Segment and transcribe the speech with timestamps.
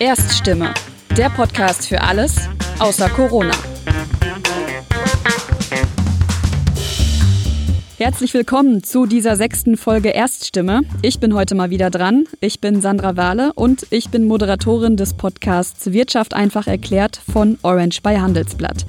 [0.00, 0.72] Erststimme,
[1.14, 3.52] der Podcast für alles außer Corona.
[7.98, 10.80] Herzlich willkommen zu dieser sechsten Folge Erststimme.
[11.02, 12.24] Ich bin heute mal wieder dran.
[12.40, 18.00] Ich bin Sandra Wahle und ich bin Moderatorin des Podcasts Wirtschaft einfach erklärt von Orange
[18.02, 18.86] bei Handelsblatt.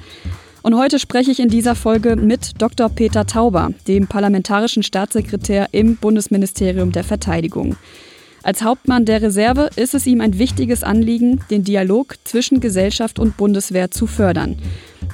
[0.62, 2.88] Und heute spreche ich in dieser Folge mit Dr.
[2.88, 7.76] Peter Tauber, dem parlamentarischen Staatssekretär im Bundesministerium der Verteidigung.
[8.44, 13.36] Als Hauptmann der Reserve ist es ihm ein wichtiges Anliegen, den Dialog zwischen Gesellschaft und
[13.36, 14.58] Bundeswehr zu fördern.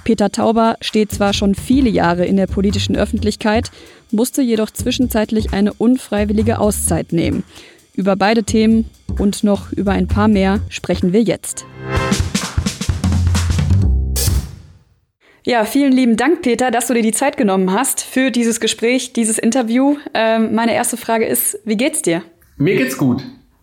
[0.05, 3.71] Peter Tauber steht zwar schon viele Jahre in der politischen Öffentlichkeit,
[4.11, 7.45] musste jedoch zwischenzeitlich eine unfreiwillige Auszeit nehmen.
[7.95, 8.89] Über beide Themen
[9.19, 11.67] und noch über ein paar mehr sprechen wir jetzt.
[15.45, 19.13] Ja, vielen lieben Dank, Peter, dass du dir die Zeit genommen hast für dieses Gespräch,
[19.13, 19.97] dieses Interview.
[20.15, 22.23] Ähm, meine erste Frage ist, wie geht's dir?
[22.59, 23.23] Mir geht's gut.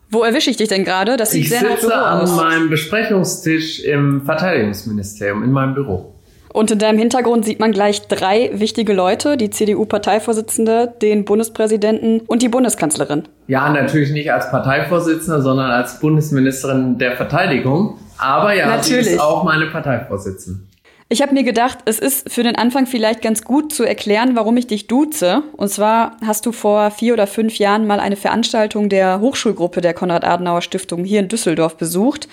[0.09, 1.17] Wo erwische ich dich denn gerade?
[1.17, 2.36] Das sieht ich sehr sitze an aus.
[2.36, 6.16] meinem Besprechungstisch im Verteidigungsministerium, in meinem Büro.
[6.53, 12.42] Und in deinem Hintergrund sieht man gleich drei wichtige Leute, die CDU-Parteivorsitzende, den Bundespräsidenten und
[12.42, 13.23] die Bundeskanzlerin.
[13.47, 18.00] Ja, natürlich nicht als Parteivorsitzende, sondern als Bundesministerin der Verteidigung.
[18.17, 19.08] Aber ja, natürlich.
[19.08, 20.61] sie ist auch meine Parteivorsitzende.
[21.08, 24.58] Ich habe mir gedacht, es ist für den Anfang vielleicht ganz gut zu erklären, warum
[24.58, 25.44] ich dich duze.
[25.56, 29.94] Und zwar hast du vor vier oder fünf Jahren mal eine Veranstaltung der Hochschulgruppe der
[29.94, 32.28] Konrad-Adenauer-Stiftung hier in Düsseldorf besucht.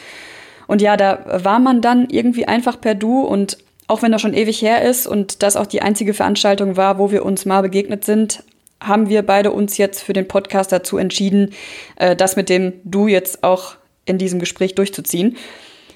[0.68, 4.32] Und ja, da war man dann irgendwie einfach per Du und auch wenn das schon
[4.32, 8.06] ewig her ist und das auch die einzige Veranstaltung war, wo wir uns mal begegnet
[8.06, 8.42] sind,
[8.80, 11.52] haben wir beide uns jetzt für den Podcast dazu entschieden,
[11.96, 13.74] äh, das mit dem Du jetzt auch
[14.06, 15.36] in diesem Gespräch durchzuziehen.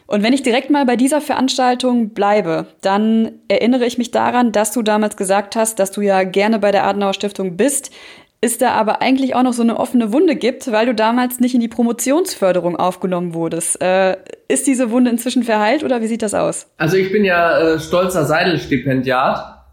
[0.06, 4.72] Und wenn ich direkt mal bei dieser Veranstaltung bleibe, dann erinnere ich mich daran, dass
[4.72, 7.90] du damals gesagt hast, dass du ja gerne bei der Adenauer Stiftung bist,
[8.40, 11.54] ist da aber eigentlich auch noch so eine offene Wunde gibt, weil du damals nicht
[11.54, 13.82] in die Promotionsförderung aufgenommen wurdest.
[13.82, 14.16] Äh,
[14.48, 16.68] ist diese Wunde inzwischen verheilt oder wie sieht das aus?
[16.76, 19.64] Also ich bin ja äh, stolzer Seidel-Stipendiat,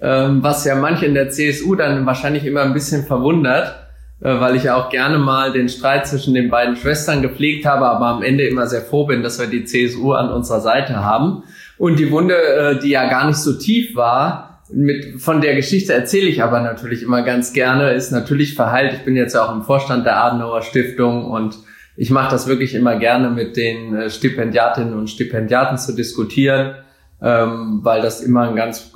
[0.00, 3.83] ähm, was ja manche in der CSU dann wahrscheinlich immer ein bisschen verwundert.
[4.20, 7.86] Äh, weil ich ja auch gerne mal den Streit zwischen den beiden Schwestern gepflegt habe,
[7.86, 11.42] aber am Ende immer sehr froh bin, dass wir die CSU an unserer Seite haben.
[11.78, 15.92] Und die Wunde, äh, die ja gar nicht so tief war, mit, von der Geschichte
[15.92, 18.94] erzähle ich aber natürlich immer ganz gerne, ist natürlich verheilt.
[18.94, 21.58] Ich bin jetzt ja auch im Vorstand der Adenauer Stiftung und
[21.96, 26.76] ich mache das wirklich immer gerne mit den äh, Stipendiatinnen und Stipendiaten zu diskutieren,
[27.20, 28.92] ähm, weil das immer ein ganz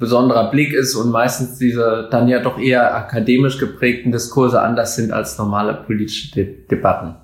[0.00, 5.12] besonderer Blick ist und meistens diese dann ja doch eher akademisch geprägten Diskurse anders sind
[5.12, 7.14] als normale politische De Debatten.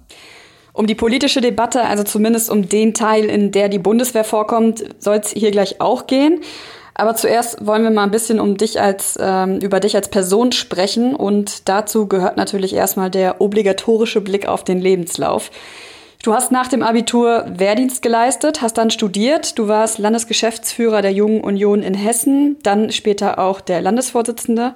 [0.72, 5.16] Um die politische Debatte, also zumindest um den Teil, in der die Bundeswehr vorkommt, soll
[5.16, 6.42] es hier gleich auch gehen.
[6.92, 10.52] Aber zuerst wollen wir mal ein bisschen um dich als, ähm, über dich als Person
[10.52, 15.50] sprechen und dazu gehört natürlich erstmal der obligatorische Blick auf den Lebenslauf.
[16.26, 19.60] Du hast nach dem Abitur Wehrdienst geleistet, hast dann studiert.
[19.60, 24.74] Du warst Landesgeschäftsführer der Jungen Union in Hessen, dann später auch der Landesvorsitzende.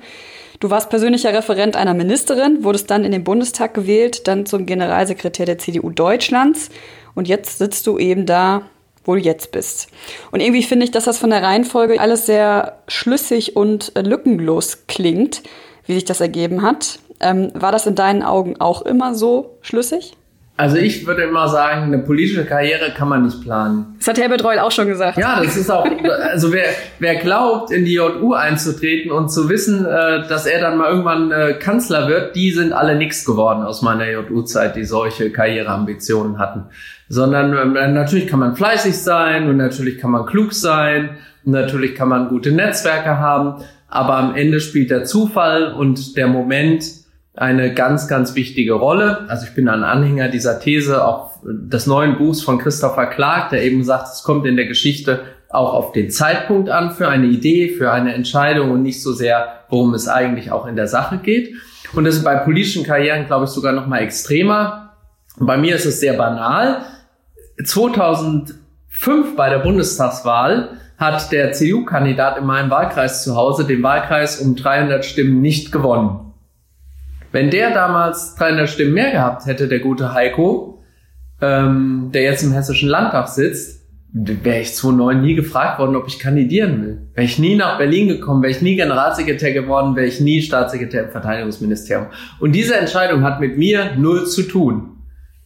[0.61, 5.45] Du warst persönlicher Referent einer Ministerin, wurdest dann in den Bundestag gewählt, dann zum Generalsekretär
[5.45, 6.69] der CDU Deutschlands
[7.17, 8.63] und jetzt sitzt du eben da,
[9.05, 9.89] wo du jetzt bist.
[10.31, 15.43] Und irgendwie finde ich, dass das von der Reihenfolge alles sehr schlüssig und lückenlos klingt,
[15.87, 17.01] wie sich das ergeben hat.
[17.19, 20.17] Ähm, war das in deinen Augen auch immer so schlüssig?
[20.61, 23.95] Also ich würde immer sagen, eine politische Karriere kann man nicht planen.
[23.97, 25.17] Das hat Herbert Reul auch schon gesagt.
[25.17, 25.87] Ja, das ist auch,
[26.31, 26.67] also wer,
[26.99, 31.31] wer glaubt, in die JU einzutreten und zu wissen, äh, dass er dann mal irgendwann
[31.31, 36.67] äh, Kanzler wird, die sind alle nichts geworden aus meiner JU-Zeit, die solche Karriereambitionen hatten.
[37.09, 41.17] Sondern äh, natürlich kann man fleißig sein und natürlich kann man klug sein
[41.47, 46.29] und natürlich kann man gute Netzwerke haben, aber am Ende spielt der Zufall und der
[46.29, 46.85] Moment,
[47.35, 49.27] eine ganz, ganz wichtige Rolle.
[49.29, 53.63] Also ich bin ein Anhänger dieser These auch des neuen Buchs von Christopher Clark, der
[53.63, 57.71] eben sagt, es kommt in der Geschichte auch auf den Zeitpunkt an für eine Idee,
[57.71, 61.55] für eine Entscheidung und nicht so sehr, worum es eigentlich auch in der Sache geht.
[61.93, 64.95] Und das ist bei politischen Karrieren, glaube ich, sogar noch mal extremer.
[65.39, 66.83] Bei mir ist es sehr banal.
[67.65, 68.55] 2005
[69.37, 75.05] bei der Bundestagswahl hat der CDU-Kandidat in meinem Wahlkreis zu Hause den Wahlkreis um 300
[75.05, 76.30] Stimmen nicht gewonnen.
[77.33, 80.83] Wenn der damals 300 Stimmen mehr gehabt hätte, der gute Heiko,
[81.41, 83.81] ähm, der jetzt im Hessischen Landtag sitzt,
[84.13, 86.99] wäre ich 2009 nie gefragt worden, ob ich kandidieren will.
[87.15, 91.05] Wäre ich nie nach Berlin gekommen, wäre ich nie Generalsekretär geworden, wäre ich nie Staatssekretär
[91.05, 92.09] im Verteidigungsministerium.
[92.41, 94.97] Und diese Entscheidung hat mit mir null zu tun.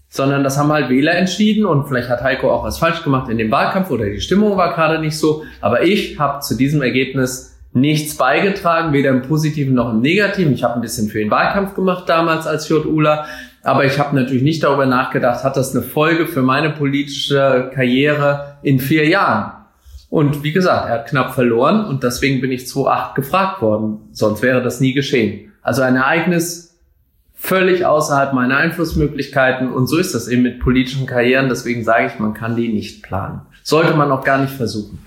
[0.08, 3.36] Sondern das haben halt Wähler entschieden und vielleicht hat Heiko auch was falsch gemacht in
[3.36, 5.42] dem Wahlkampf oder die Stimmung war gerade nicht so.
[5.60, 10.54] Aber ich habe zu diesem Ergebnis nichts beigetragen, weder im Positiven noch im Negativen.
[10.54, 13.26] Ich habe ein bisschen für den Wahlkampf gemacht damals als JUler,
[13.62, 18.58] Aber ich habe natürlich nicht darüber nachgedacht, hat das eine Folge für meine politische Karriere
[18.62, 19.52] in vier Jahren?
[20.08, 23.98] Und wie gesagt, er hat knapp verloren und deswegen bin ich 2008 gefragt worden.
[24.12, 25.52] Sonst wäre das nie geschehen.
[25.60, 26.78] Also ein Ereignis
[27.34, 31.48] völlig außerhalb meiner Einflussmöglichkeiten und so ist das eben mit politischen Karrieren.
[31.48, 33.40] Deswegen sage ich, man kann die nicht planen.
[33.64, 34.98] Sollte man auch gar nicht versuchen.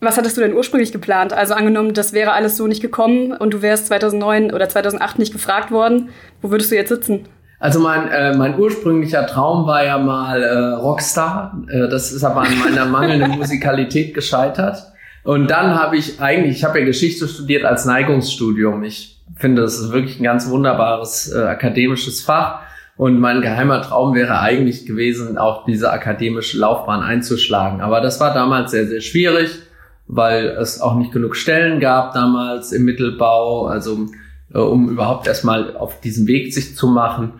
[0.00, 1.32] Was hattest du denn ursprünglich geplant?
[1.32, 5.32] Also angenommen, das wäre alles so nicht gekommen und du wärst 2009 oder 2008 nicht
[5.32, 6.10] gefragt worden,
[6.42, 7.26] wo würdest du jetzt sitzen?
[7.58, 11.62] Also mein, äh, mein ursprünglicher Traum war ja mal äh, Rockstar.
[11.70, 14.82] Äh, das ist aber an meiner mangelnden Musikalität gescheitert.
[15.24, 18.84] Und dann habe ich eigentlich, ich habe ja Geschichte studiert als Neigungsstudium.
[18.84, 22.60] Ich finde, das ist wirklich ein ganz wunderbares äh, akademisches Fach.
[22.98, 27.80] Und mein geheimer Traum wäre eigentlich gewesen, auch diese akademische Laufbahn einzuschlagen.
[27.80, 29.65] Aber das war damals sehr, sehr schwierig
[30.08, 34.06] weil es auch nicht genug Stellen gab damals im Mittelbau, also
[34.54, 37.34] äh, um überhaupt erstmal auf diesen Weg sich zu machen.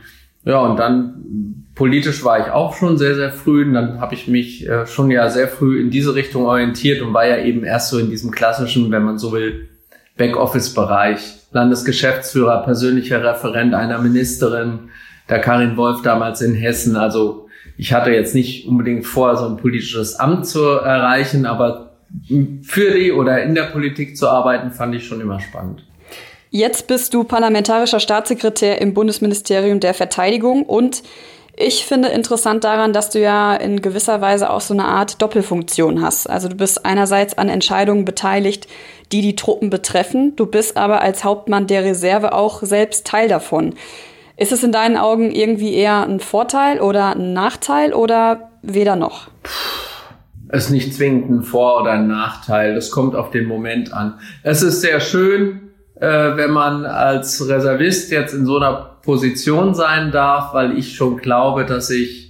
[0.44, 3.64] Ja, und dann politisch war ich auch schon sehr, sehr früh.
[3.64, 7.14] Und dann habe ich mich äh, schon ja sehr früh in diese Richtung orientiert und
[7.14, 9.68] war ja eben erst so in diesem klassischen, wenn man so will,
[10.16, 11.34] Backoffice-Bereich.
[11.52, 14.90] Landesgeschäftsführer, persönlicher Referent einer Ministerin,
[15.28, 16.96] der Karin Wolf damals in Hessen.
[16.96, 21.85] Also ich hatte jetzt nicht unbedingt vor, so ein politisches Amt zu erreichen, aber
[22.62, 25.84] für die oder in der Politik zu arbeiten, fand ich schon immer spannend.
[26.50, 31.02] Jetzt bist du parlamentarischer Staatssekretär im Bundesministerium der Verteidigung und
[31.58, 36.02] ich finde interessant daran, dass du ja in gewisser Weise auch so eine Art Doppelfunktion
[36.02, 36.28] hast.
[36.28, 38.68] Also du bist einerseits an Entscheidungen beteiligt,
[39.10, 43.74] die die Truppen betreffen, du bist aber als Hauptmann der Reserve auch selbst Teil davon.
[44.36, 49.28] Ist es in deinen Augen irgendwie eher ein Vorteil oder ein Nachteil oder weder noch?
[50.50, 52.74] Ist nicht zwingend ein Vor- oder ein Nachteil.
[52.74, 54.14] Das kommt auf den Moment an.
[54.42, 60.12] Es ist sehr schön, äh, wenn man als Reservist jetzt in so einer Position sein
[60.12, 62.26] darf, weil ich schon glaube, dass ich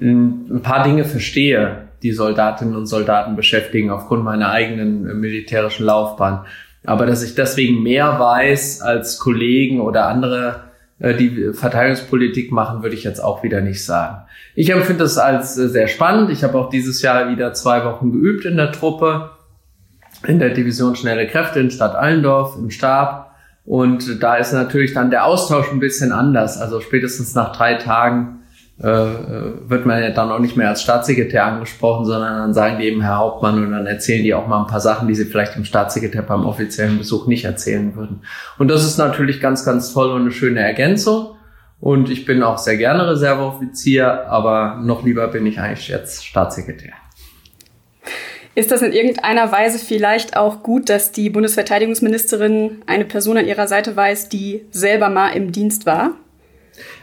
[0.00, 6.44] ein paar Dinge verstehe, die Soldatinnen und Soldaten beschäftigen aufgrund meiner eigenen äh, militärischen Laufbahn.
[6.84, 10.64] Aber dass ich deswegen mehr weiß als Kollegen oder andere,
[10.98, 14.24] äh, die Verteidigungspolitik machen, würde ich jetzt auch wieder nicht sagen.
[14.54, 16.30] Ich empfinde es als äh, sehr spannend.
[16.30, 19.30] Ich habe auch dieses Jahr wieder zwei Wochen geübt in der Truppe,
[20.26, 23.32] in der Division Schnelle Kräfte in Stadt Allendorf, im Stab.
[23.64, 26.60] Und da ist natürlich dann der Austausch ein bisschen anders.
[26.60, 28.40] Also spätestens nach drei Tagen
[28.82, 32.78] äh, äh, wird man ja dann auch nicht mehr als Staatssekretär angesprochen, sondern dann sagen
[32.78, 35.26] die eben Herr Hauptmann und dann erzählen die auch mal ein paar Sachen, die sie
[35.26, 38.22] vielleicht dem Staatssekretär beim offiziellen Besuch nicht erzählen würden.
[38.58, 41.36] Und das ist natürlich ganz, ganz toll und eine schöne Ergänzung.
[41.80, 46.92] Und ich bin auch sehr gerne Reserveoffizier, aber noch lieber bin ich eigentlich jetzt Staatssekretär.
[48.56, 53.66] Ist das in irgendeiner Weise vielleicht auch gut, dass die Bundesverteidigungsministerin eine Person an ihrer
[53.66, 56.12] Seite weiß, die selber mal im Dienst war?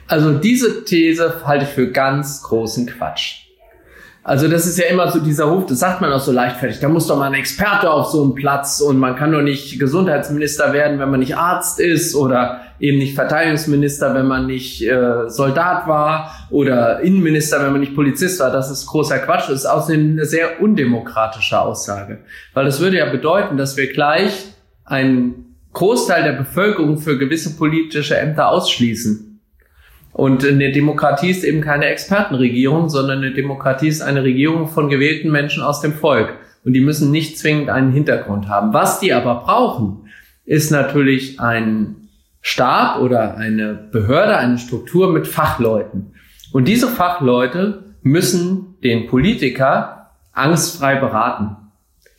[0.08, 3.42] Also diese These halte ich für ganz großen Quatsch.
[4.24, 6.88] Also das ist ja immer so dieser Ruf, das sagt man auch so leichtfertig, da
[6.90, 10.74] muss doch mal ein Experte auf so einen Platz und man kann doch nicht Gesundheitsminister
[10.74, 15.88] werden, wenn man nicht Arzt ist oder eben nicht Verteidigungsminister, wenn man nicht äh, Soldat
[15.88, 18.52] war oder Innenminister, wenn man nicht Polizist war.
[18.52, 19.50] Das ist großer Quatsch.
[19.50, 22.20] Das ist außerdem eine sehr undemokratische Aussage.
[22.54, 24.48] Weil das würde ja bedeuten, dass wir gleich
[24.84, 29.40] einen Großteil der Bevölkerung für gewisse politische Ämter ausschließen.
[30.12, 35.32] Und eine Demokratie ist eben keine Expertenregierung, sondern eine Demokratie ist eine Regierung von gewählten
[35.32, 36.34] Menschen aus dem Volk.
[36.66, 38.74] Und die müssen nicht zwingend einen Hintergrund haben.
[38.74, 40.10] Was die aber brauchen,
[40.46, 41.96] ist natürlich ein
[42.42, 46.14] Stab oder eine Behörde, eine Struktur mit Fachleuten.
[46.52, 51.58] Und diese Fachleute müssen den Politiker angstfrei beraten.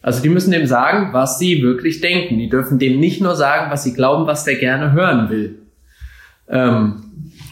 [0.01, 2.39] Also die müssen dem sagen, was sie wirklich denken.
[2.39, 5.63] Die dürfen dem nicht nur sagen, was sie glauben, was der gerne hören will.
[6.49, 7.05] Ähm,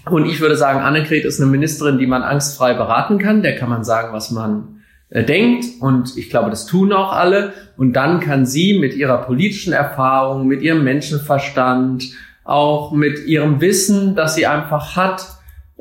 [0.07, 3.43] und ich würde sagen, Annegret ist eine Ministerin, die man angstfrei beraten kann.
[3.43, 5.65] Der kann man sagen, was man äh, denkt.
[5.81, 7.53] Und ich glaube, das tun auch alle.
[7.77, 12.13] Und dann kann sie mit ihrer politischen Erfahrung, mit ihrem Menschenverstand,
[12.51, 15.27] auch mit ihrem Wissen, das sie einfach hat,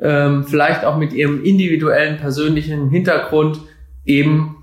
[0.00, 3.60] ähm, vielleicht auch mit ihrem individuellen persönlichen Hintergrund
[4.04, 4.56] eben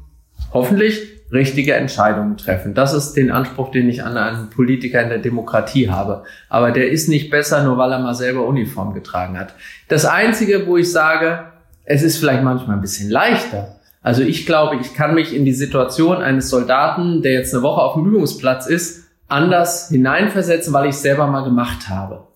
[0.53, 2.73] hoffentlich richtige Entscheidungen treffen.
[2.73, 6.23] Das ist den Anspruch, den ich an einen Politiker in der Demokratie habe.
[6.47, 9.53] Aber der ist nicht besser, nur weil er mal selber Uniform getragen hat.
[9.89, 11.43] Das Einzige, wo ich sage,
[11.83, 13.75] es ist vielleicht manchmal ein bisschen leichter.
[14.01, 17.81] Also ich glaube, ich kann mich in die Situation eines Soldaten, der jetzt eine Woche
[17.81, 22.27] auf dem Übungsplatz ist, anders hineinversetzen, weil ich es selber mal gemacht habe.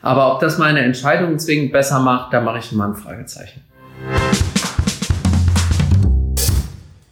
[0.00, 3.62] Aber ob das meine Entscheidung zwingend besser macht, da mache ich immer ein Fragezeichen.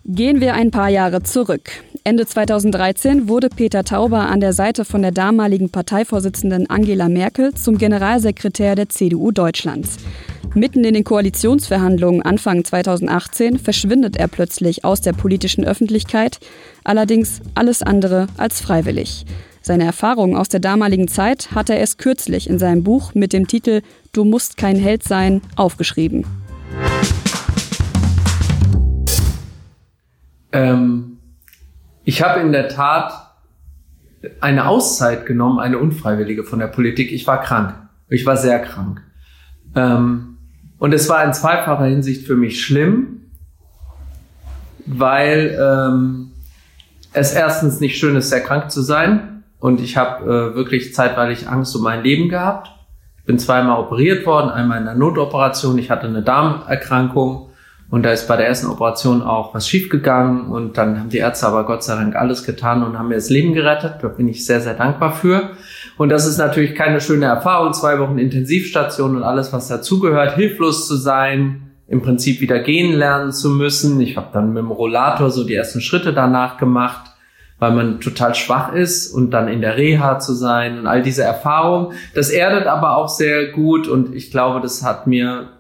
[0.05, 1.71] Gehen wir ein paar Jahre zurück.
[2.07, 7.79] Ende 2013 wurde Peter Tauber an der Seite von der damaligen Parteivorsitzenden Angela Merkel zum
[7.79, 9.97] Generalsekretär der CDU Deutschlands.
[10.55, 16.39] Mitten in den Koalitionsverhandlungen Anfang 2018 verschwindet er plötzlich aus der politischen Öffentlichkeit,
[16.85, 19.27] allerdings alles andere als freiwillig.
[19.61, 23.49] Seine Erfahrungen aus der damaligen Zeit hat er erst kürzlich in seinem Buch mit dem
[23.49, 23.83] Titel
[24.13, 26.25] Du musst kein Held sein aufgeschrieben.
[30.53, 31.16] Ähm
[32.07, 33.13] ich habe in der Tat
[34.41, 37.11] eine Auszeit genommen, eine unfreiwillige von der Politik.
[37.11, 37.75] Ich war krank.
[38.09, 39.03] Ich war sehr krank.
[39.75, 40.39] Ähm,
[40.79, 43.23] und es war in zweifacher Hinsicht für mich schlimm,
[44.87, 46.31] weil ähm,
[47.13, 49.43] es erstens nicht schön ist, sehr krank zu sein.
[49.59, 52.71] Und ich habe äh, wirklich zeitweilig Angst um mein Leben gehabt.
[53.19, 55.77] Ich bin zweimal operiert worden, einmal in der Notoperation.
[55.79, 57.51] Ich hatte eine Darmerkrankung
[57.89, 61.47] und da ist bei der ersten Operation auch was schiefgegangen und dann haben die Ärzte
[61.47, 63.97] aber Gott sei Dank alles getan und haben mir das Leben gerettet.
[64.03, 65.51] Da bin ich sehr, sehr dankbar für.
[65.97, 67.73] Und das ist natürlich keine schöne Erfahrung.
[67.73, 73.31] Zwei Wochen Intensivstation und alles, was dazugehört, hilflos zu sein, im Prinzip wieder gehen lernen
[73.31, 74.01] zu müssen.
[74.01, 77.13] Ich habe dann mit dem Rollator so die ersten Schritte danach gemacht,
[77.61, 81.23] weil man total schwach ist und dann in der Reha zu sein und all diese
[81.23, 81.95] Erfahrungen.
[82.17, 85.56] Das erdet aber auch sehr gut und ich glaube, das hat mir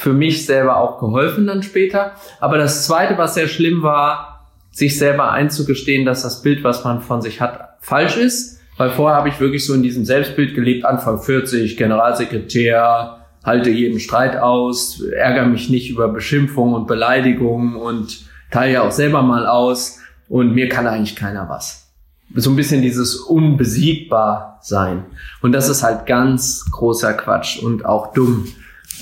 [0.00, 2.12] für mich selber auch geholfen dann später.
[2.40, 7.02] Aber das Zweite, was sehr schlimm war, sich selber einzugestehen, dass das Bild, was man
[7.02, 8.60] von sich hat, falsch ist.
[8.78, 14.00] Weil vorher habe ich wirklich so in diesem Selbstbild gelebt, Anfang 40, Generalsekretär, halte jeden
[14.00, 19.46] Streit aus, ärgere mich nicht über Beschimpfungen und Beleidigungen und teile ja auch selber mal
[19.46, 19.98] aus
[20.30, 21.92] und mir kann eigentlich keiner was.
[22.34, 25.04] So ein bisschen dieses unbesiegbar sein.
[25.42, 28.46] Und das ist halt ganz großer Quatsch und auch dumm.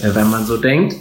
[0.00, 0.97] Äh, wenn man so denkt.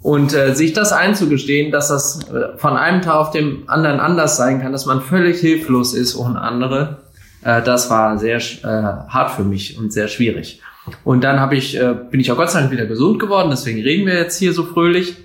[0.00, 4.36] Und äh, sich das einzugestehen, dass das äh, von einem Tag auf dem anderen anders
[4.36, 7.02] sein kann, dass man völlig hilflos ist ohne andere,
[7.44, 10.60] äh, das war sehr äh, hart für mich und sehr schwierig.
[11.04, 13.80] Und dann habe ich, äh, bin ich auch Gott sei Dank wieder gesund geworden, deswegen
[13.80, 15.16] reden wir jetzt hier so fröhlich.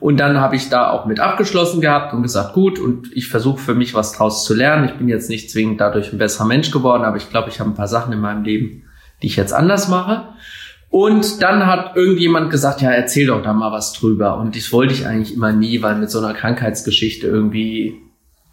[0.00, 3.58] Und dann habe ich da auch mit abgeschlossen gehabt und gesagt, gut, und ich versuche
[3.58, 4.84] für mich was draus zu lernen.
[4.84, 7.70] Ich bin jetzt nicht zwingend dadurch ein besserer Mensch geworden, aber ich glaube, ich habe
[7.70, 8.84] ein paar Sachen in meinem Leben,
[9.22, 10.28] die ich jetzt anders mache.
[10.90, 14.38] Und dann hat irgendjemand gesagt, ja, erzähl doch da mal was drüber.
[14.38, 18.00] Und das wollte ich eigentlich immer nie, weil mit so einer Krankheitsgeschichte irgendwie,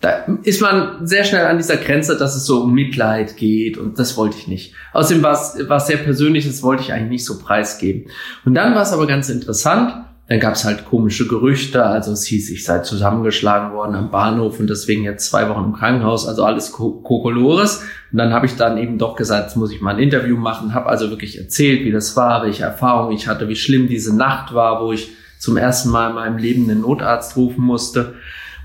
[0.01, 3.77] da ist man sehr schnell an dieser Grenze, dass es so um Mitleid geht.
[3.77, 4.73] Und das wollte ich nicht.
[4.91, 8.11] Außerdem war es was sehr Persönliches, wollte ich eigentlich nicht so preisgeben.
[8.43, 9.93] Und dann war es aber ganz interessant.
[10.27, 14.59] Dann gab es halt komische Gerüchte, also es hieß, ich sei zusammengeschlagen worden am Bahnhof
[14.59, 17.83] und deswegen jetzt zwei Wochen im Krankenhaus, also alles Kokolores.
[18.11, 20.73] Und dann habe ich dann eben doch gesagt, jetzt muss ich mal ein Interview machen,
[20.73, 24.55] habe also wirklich erzählt, wie das war, welche Erfahrungen ich hatte, wie schlimm diese Nacht
[24.55, 28.15] war, wo ich zum ersten Mal in meinem Leben einen Notarzt rufen musste.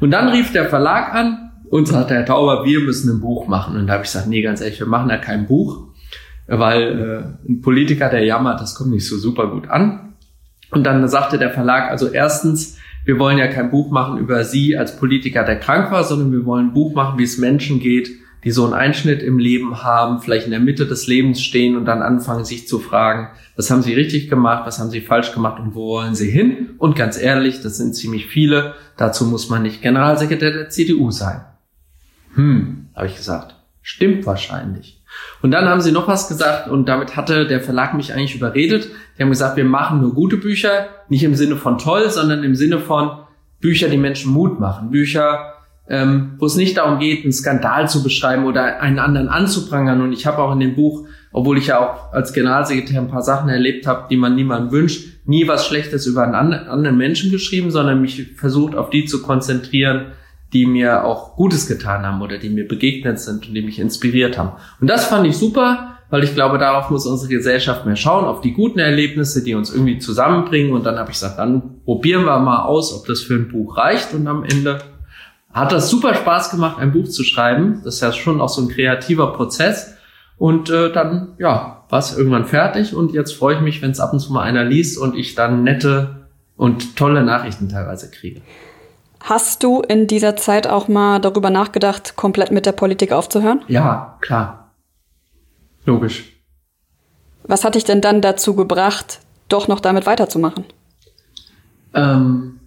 [0.00, 3.76] Und dann rief der Verlag an und sagte, Herr Tauber, wir müssen ein Buch machen.
[3.76, 5.88] Und da habe ich gesagt, nee, ganz ehrlich, wir machen ja kein Buch,
[6.47, 10.10] weil äh, ein Politiker, der jammert, das kommt nicht so super gut an.
[10.71, 14.77] Und dann sagte der Verlag, also erstens, wir wollen ja kein Buch machen über Sie
[14.77, 18.11] als Politiker, der krank war, sondern wir wollen ein Buch machen, wie es Menschen geht,
[18.45, 21.85] die so einen Einschnitt im Leben haben, vielleicht in der Mitte des Lebens stehen und
[21.85, 25.61] dann anfangen, sich zu fragen, was haben sie richtig gemacht, was haben sie falsch gemacht
[25.61, 26.71] und wo wollen sie hin?
[26.79, 28.75] Und ganz ehrlich, das sind ziemlich viele.
[28.97, 31.43] Dazu muss man nicht Generalsekretär der CDU sein.
[32.35, 33.57] Hm, habe ich gesagt.
[33.83, 35.03] Stimmt wahrscheinlich.
[35.43, 38.91] Und dann haben sie noch was gesagt und damit hatte der Verlag mich eigentlich überredet.
[39.21, 42.55] Die haben gesagt, wir machen nur gute Bücher, nicht im Sinne von toll, sondern im
[42.55, 43.11] Sinne von
[43.61, 44.89] Bücher, die Menschen Mut machen.
[44.89, 45.57] Bücher,
[45.91, 50.00] ähm, wo es nicht darum geht, einen Skandal zu beschreiben oder einen anderen anzuprangern.
[50.00, 53.21] Und ich habe auch in dem Buch, obwohl ich ja auch als Generalsekretär ein paar
[53.21, 57.71] Sachen erlebt habe, die man niemandem wünscht, nie was Schlechtes über einen anderen Menschen geschrieben,
[57.71, 60.12] sondern mich versucht, auf die zu konzentrieren,
[60.55, 64.39] die mir auch Gutes getan haben oder die mir begegnet sind und die mich inspiriert
[64.39, 64.53] haben.
[64.81, 68.40] Und das fand ich super, weil ich glaube, darauf muss unsere Gesellschaft mehr schauen, auf
[68.40, 70.73] die guten Erlebnisse, die uns irgendwie zusammenbringen.
[70.73, 73.76] Und dann habe ich gesagt, dann probieren wir mal aus, ob das für ein Buch
[73.76, 74.12] reicht.
[74.12, 74.81] Und am Ende
[75.52, 77.81] hat das super Spaß gemacht, ein Buch zu schreiben.
[77.85, 79.95] Das ist ja schon auch so ein kreativer Prozess.
[80.37, 82.95] Und äh, dann, ja, war es irgendwann fertig.
[82.95, 85.37] Und jetzt freue ich mich, wenn es ab und zu mal einer liest und ich
[85.37, 86.26] dann nette
[86.57, 88.40] und tolle Nachrichten teilweise kriege.
[89.23, 93.62] Hast du in dieser Zeit auch mal darüber nachgedacht, komplett mit der Politik aufzuhören?
[93.69, 94.60] Ja, klar.
[95.85, 96.33] Logisch.
[97.45, 100.65] Was hat dich denn dann dazu gebracht, doch noch damit weiterzumachen?
[101.95, 102.61] Ähm,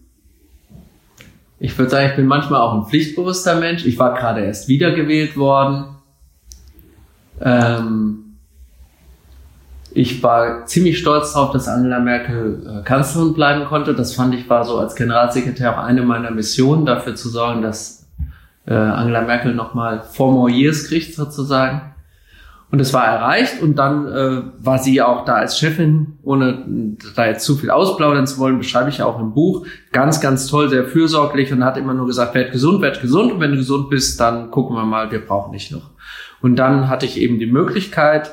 [1.60, 3.86] ich würde sagen, ich bin manchmal auch ein pflichtbewusster Mensch.
[3.86, 5.96] Ich war gerade erst wiedergewählt worden.
[7.39, 8.36] Ähm,
[9.91, 13.93] ich war ziemlich stolz darauf, dass Angela Merkel äh, Kanzlerin bleiben konnte.
[13.93, 18.08] Das fand ich war so als Generalsekretär auch eine meiner Missionen, dafür zu sorgen, dass
[18.65, 21.92] äh, Angela Merkel nochmal four more years kriegt sozusagen.
[22.73, 27.27] Und es war erreicht und dann äh, war sie auch da als Chefin, ohne da
[27.27, 29.67] jetzt zu viel ausplaudern zu wollen, beschreibe ich ja auch im Buch.
[29.91, 33.39] Ganz, ganz toll, sehr fürsorglich und hat immer nur gesagt, werd gesund, werd gesund und
[33.39, 35.91] wenn du gesund bist, dann gucken wir mal, wir brauchen dich noch.
[36.41, 38.31] Und dann hatte ich eben die Möglichkeit,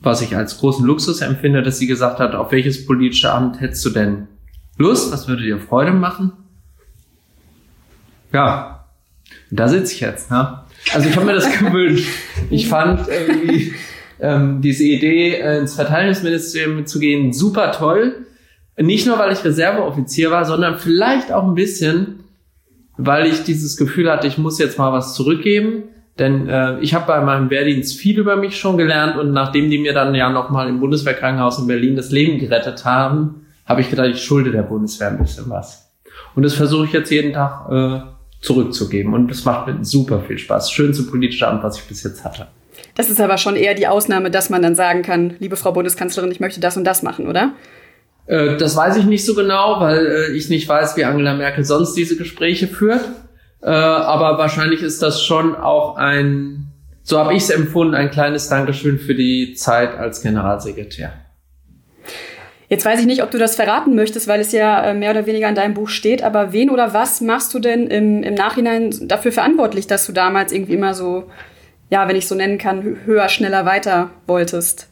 [0.00, 3.84] was ich als großen Luxus empfinde, dass sie gesagt hat, auf welches politische Amt hättest
[3.84, 4.26] du denn
[4.78, 5.12] Lust?
[5.12, 6.32] Was würde dir Freude machen?
[8.32, 8.86] Ja,
[9.50, 10.30] da sitze ich jetzt.
[10.30, 10.59] Ja.
[10.94, 12.08] Also ich habe mir das gewünscht.
[12.50, 13.74] Ich fand irgendwie
[14.20, 18.26] ähm, diese Idee, äh, ins Verteidigungsministerium zu gehen, super toll.
[18.76, 22.20] Nicht nur, weil ich Reserveoffizier war, sondern vielleicht auch ein bisschen,
[22.96, 25.84] weil ich dieses Gefühl hatte, ich muss jetzt mal was zurückgeben.
[26.18, 29.78] Denn äh, ich habe bei meinem Wehrdienst viel über mich schon gelernt und nachdem die
[29.78, 34.08] mir dann ja nochmal im Bundeswehrkrankenhaus in Berlin das Leben gerettet haben, habe ich gedacht,
[34.08, 35.90] ich schulde der Bundeswehr ein bisschen was.
[36.34, 38.00] Und das versuche ich jetzt jeden Tag äh,
[38.40, 39.14] zurückzugeben.
[39.14, 40.70] Und das macht mir super viel Spaß.
[40.72, 42.48] Schönste politische Amt, was ich bis jetzt hatte.
[42.94, 46.30] Das ist aber schon eher die Ausnahme, dass man dann sagen kann, liebe Frau Bundeskanzlerin,
[46.32, 47.52] ich möchte das und das machen, oder?
[48.26, 51.64] Äh, das weiß ich nicht so genau, weil äh, ich nicht weiß, wie Angela Merkel
[51.64, 53.02] sonst diese Gespräche führt.
[53.62, 56.68] Äh, aber wahrscheinlich ist das schon auch ein,
[57.02, 61.12] so habe ich es empfunden, ein kleines Dankeschön für die Zeit als Generalsekretär.
[62.70, 65.26] Jetzt weiß ich nicht, ob du das verraten möchtest, weil es ja äh, mehr oder
[65.26, 68.94] weniger in deinem Buch steht, aber wen oder was machst du denn im, im Nachhinein
[69.08, 71.24] dafür verantwortlich, dass du damals irgendwie immer so,
[71.90, 74.88] ja, wenn ich so nennen kann, höher, schneller, weiter wolltest?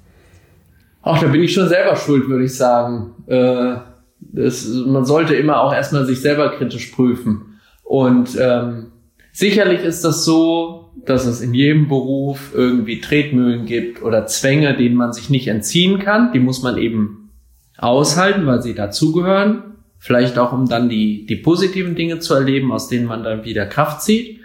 [1.03, 3.15] Ach, da bin ich schon selber schuld, würde ich sagen.
[3.29, 3.77] Äh,
[4.19, 7.61] das, man sollte immer auch erstmal sich selber kritisch prüfen.
[7.85, 8.89] Und ähm,
[9.31, 14.97] sicherlich ist das so, dass es in jedem Beruf irgendwie Tretmühlen gibt oder Zwänge, denen
[14.97, 16.33] man sich nicht entziehen kann.
[16.33, 17.18] Die muss man eben
[17.79, 19.63] aushalten, weil sie dazugehören.
[19.99, 23.67] Vielleicht auch, um dann die, die positiven Dinge zu erleben, aus denen man dann wieder
[23.67, 24.41] Kraft zieht.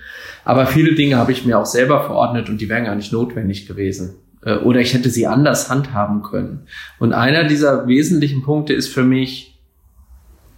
[0.46, 3.68] Aber viele Dinge habe ich mir auch selber verordnet und die wären gar nicht notwendig
[3.68, 4.16] gewesen.
[4.44, 6.64] Äh, oder ich hätte sie anders handhaben können.
[7.00, 9.60] Und einer dieser wesentlichen Punkte ist für mich,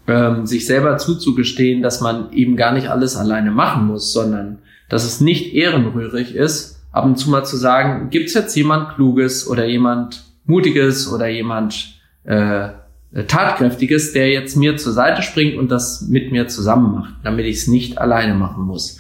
[0.08, 5.04] ähm, sich selber zuzugestehen, dass man eben gar nicht alles alleine machen muss, sondern dass
[5.04, 9.47] es nicht ehrenrührig ist, ab und zu mal zu sagen, gibt es jetzt jemand Kluges
[9.47, 11.94] oder jemand Mutiges oder jemand
[12.26, 12.70] äh,
[13.28, 17.58] Tatkräftiges, der jetzt mir zur Seite springt und das mit mir zusammen macht, damit ich
[17.58, 19.00] es nicht alleine machen muss.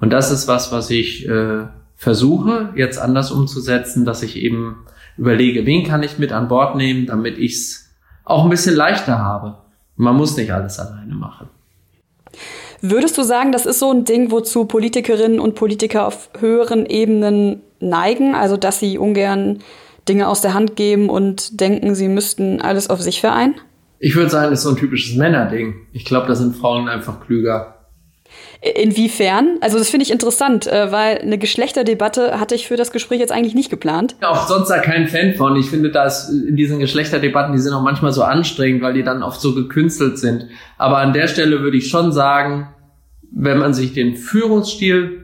[0.00, 4.84] Und das ist was, was ich äh, versuche jetzt anders umzusetzen, dass ich eben
[5.16, 7.90] überlege, wen kann ich mit an Bord nehmen, damit ich es
[8.24, 9.58] auch ein bisschen leichter habe.
[9.94, 11.48] Man muss nicht alles alleine machen.
[12.80, 17.62] Würdest du sagen, das ist so ein Ding, wozu Politikerinnen und Politiker auf höheren Ebenen
[17.78, 19.60] neigen, also dass sie ungern
[20.08, 23.54] Dinge aus der Hand geben und denken, sie müssten alles auf sich vereinen?
[23.98, 25.74] Ich würde sagen, das ist so ein typisches Männerding.
[25.92, 27.76] Ich glaube, da sind Frauen einfach klüger.
[28.60, 29.58] Inwiefern?
[29.60, 33.32] Also das finde ich interessant, äh, weil eine Geschlechterdebatte hatte ich für das Gespräch jetzt
[33.32, 34.14] eigentlich nicht geplant.
[34.20, 35.56] Auch sonst da kein Fan von.
[35.56, 39.24] Ich finde, dass in diesen Geschlechterdebatten, die sind auch manchmal so anstrengend, weil die dann
[39.24, 40.46] oft so gekünstelt sind.
[40.78, 42.68] Aber an der Stelle würde ich schon sagen,
[43.32, 45.21] wenn man sich den Führungsstil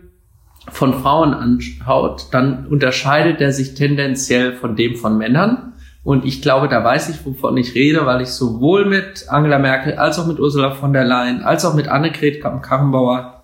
[0.71, 5.73] von Frauen anschaut, dann unterscheidet er sich tendenziell von dem von Männern.
[6.05, 9.95] Und ich glaube, da weiß ich, wovon ich rede, weil ich sowohl mit Angela Merkel
[9.95, 13.43] als auch mit Ursula von der Leyen als auch mit Annegret Karrenbauer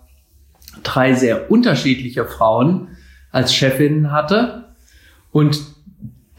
[0.82, 2.88] drei sehr unterschiedliche Frauen
[3.32, 4.74] als Chefinnen hatte
[5.32, 5.60] und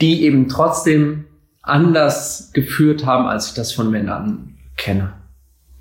[0.01, 1.25] die eben trotzdem
[1.61, 5.13] anders geführt haben, als ich das von Männern kenne.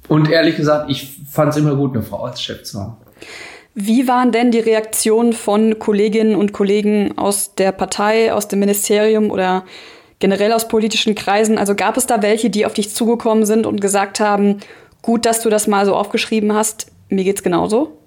[0.09, 2.97] Und ehrlich gesagt, ich fand es immer gut, eine Frau als Chef zu haben.
[3.75, 9.31] Wie waren denn die Reaktionen von Kolleginnen und Kollegen aus der Partei, aus dem Ministerium
[9.31, 9.65] oder
[10.21, 11.59] generell aus politischen Kreisen?
[11.59, 14.61] Also gab es da welche, die auf dich zugekommen sind und gesagt haben,
[15.03, 17.99] gut, dass du das mal so aufgeschrieben hast, mir geht's genauso?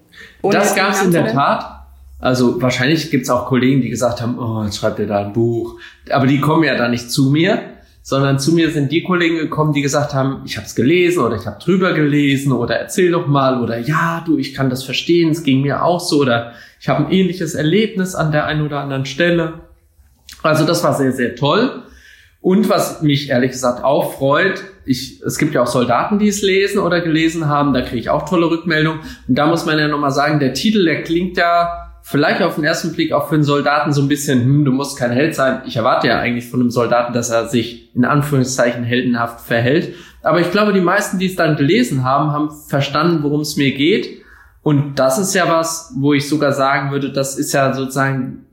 [0.42, 1.86] Ohne das gab es in der Tat.
[2.20, 5.80] Also wahrscheinlich gibt's auch Kollegen, die gesagt haben, oh, jetzt schreibt ihr da ein Buch.
[6.10, 7.77] Aber die kommen ja da nicht zu mir
[8.08, 11.36] sondern zu mir sind die Kollegen gekommen, die gesagt haben, ich habe es gelesen oder
[11.36, 15.32] ich habe drüber gelesen oder erzähl doch mal oder ja, du, ich kann das verstehen,
[15.32, 18.80] es ging mir auch so oder ich habe ein ähnliches Erlebnis an der einen oder
[18.80, 19.56] anderen Stelle.
[20.42, 21.84] Also das war sehr, sehr toll.
[22.40, 26.42] Und was mich ehrlich gesagt auch freut, ich, es gibt ja auch Soldaten, die es
[26.42, 29.02] lesen oder gelesen haben, da kriege ich auch tolle Rückmeldungen.
[29.28, 32.64] Und da muss man ja nochmal sagen, der Titel, der klingt ja vielleicht auf den
[32.64, 35.64] ersten Blick auch für einen Soldaten so ein bisschen, hm, du musst kein Held sein.
[35.66, 39.94] Ich erwarte ja eigentlich von einem Soldaten, dass er sich in Anführungszeichen heldenhaft verhält.
[40.24, 43.74] Aber ich glaube, die meisten, die es dann gelesen haben, haben verstanden, worum es mir
[43.74, 44.22] geht.
[44.64, 48.46] Und das ist ja was, wo ich sogar sagen würde, das ist ja sozusagen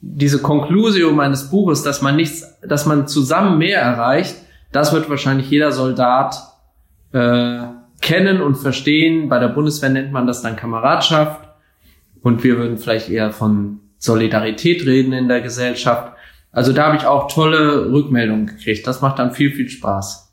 [0.00, 4.36] diese Conclusio meines Buches, dass man nichts, dass man zusammen mehr erreicht.
[4.72, 6.36] Das wird wahrscheinlich jeder Soldat
[7.12, 7.64] äh,
[8.00, 9.28] kennen und verstehen.
[9.28, 11.43] Bei der Bundeswehr nennt man das dann Kameradschaft.
[12.24, 16.14] Und wir würden vielleicht eher von Solidarität reden in der Gesellschaft.
[16.50, 18.86] Also da habe ich auch tolle Rückmeldungen gekriegt.
[18.86, 20.24] Das macht dann viel, viel Spaß.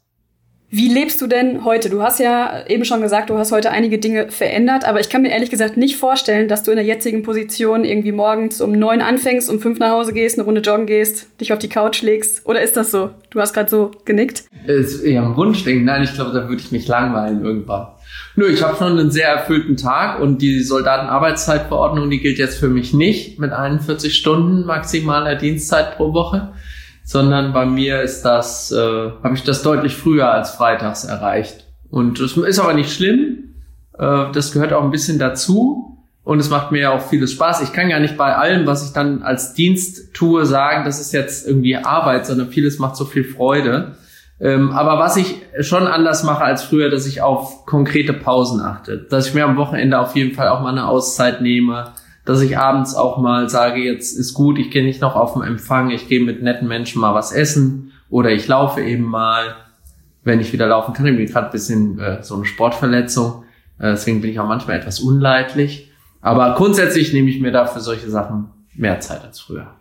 [0.74, 1.90] Wie lebst du denn heute?
[1.90, 5.22] Du hast ja eben schon gesagt, du hast heute einige Dinge verändert, aber ich kann
[5.22, 9.02] mir ehrlich gesagt nicht vorstellen, dass du in der jetzigen Position irgendwie morgens um neun
[9.02, 12.46] anfängst, um fünf nach Hause gehst, eine Runde joggen gehst, dich auf die Couch legst.
[12.46, 13.10] Oder ist das so?
[13.32, 14.46] Du hast gerade so genickt.
[14.66, 15.84] Ist eher ein Wunschding.
[15.84, 17.88] Nein, ich glaube, da würde ich mich langweilen irgendwann.
[18.36, 22.70] Nö, ich habe schon einen sehr erfüllten Tag und die Soldatenarbeitszeitverordnung, die gilt jetzt für
[22.70, 26.54] mich nicht mit 41 Stunden maximaler Dienstzeit pro Woche
[27.04, 31.68] sondern bei mir ist das, äh, habe ich das deutlich früher als freitags erreicht.
[31.90, 33.56] Und das ist aber nicht schlimm.
[33.98, 35.88] Äh, das gehört auch ein bisschen dazu.
[36.24, 37.64] Und es macht mir ja auch vieles Spaß.
[37.64, 41.12] Ich kann ja nicht bei allem, was ich dann als Dienst tue, sagen, das ist
[41.12, 43.96] jetzt irgendwie Arbeit, sondern vieles macht so viel Freude.
[44.42, 48.98] Ähm, aber was ich schon anders mache als früher, dass ich auf konkrete Pausen achte.
[48.98, 51.94] Dass ich mir am Wochenende auf jeden Fall auch mal eine Auszeit nehme
[52.26, 55.42] dass ich abends auch mal sage, jetzt ist gut, ich gehe nicht noch auf den
[55.42, 59.56] Empfang, ich gehe mit netten Menschen mal was essen oder ich laufe eben mal,
[60.24, 61.08] wenn ich wieder laufen kann.
[61.08, 63.44] Ich bin gerade ein bisschen äh, so eine Sportverletzung,
[63.80, 65.92] äh, deswegen bin ich auch manchmal etwas unleidlich.
[66.22, 69.74] Aber grundsätzlich nehme ich mir da für solche Sachen mehr Zeit als früher.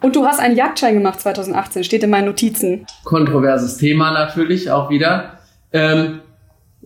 [0.00, 2.86] Und du hast einen Jagdschein gemacht 2018, steht in meinen Notizen.
[3.04, 5.38] Kontroverses Thema natürlich auch wieder.
[5.72, 6.20] Ähm,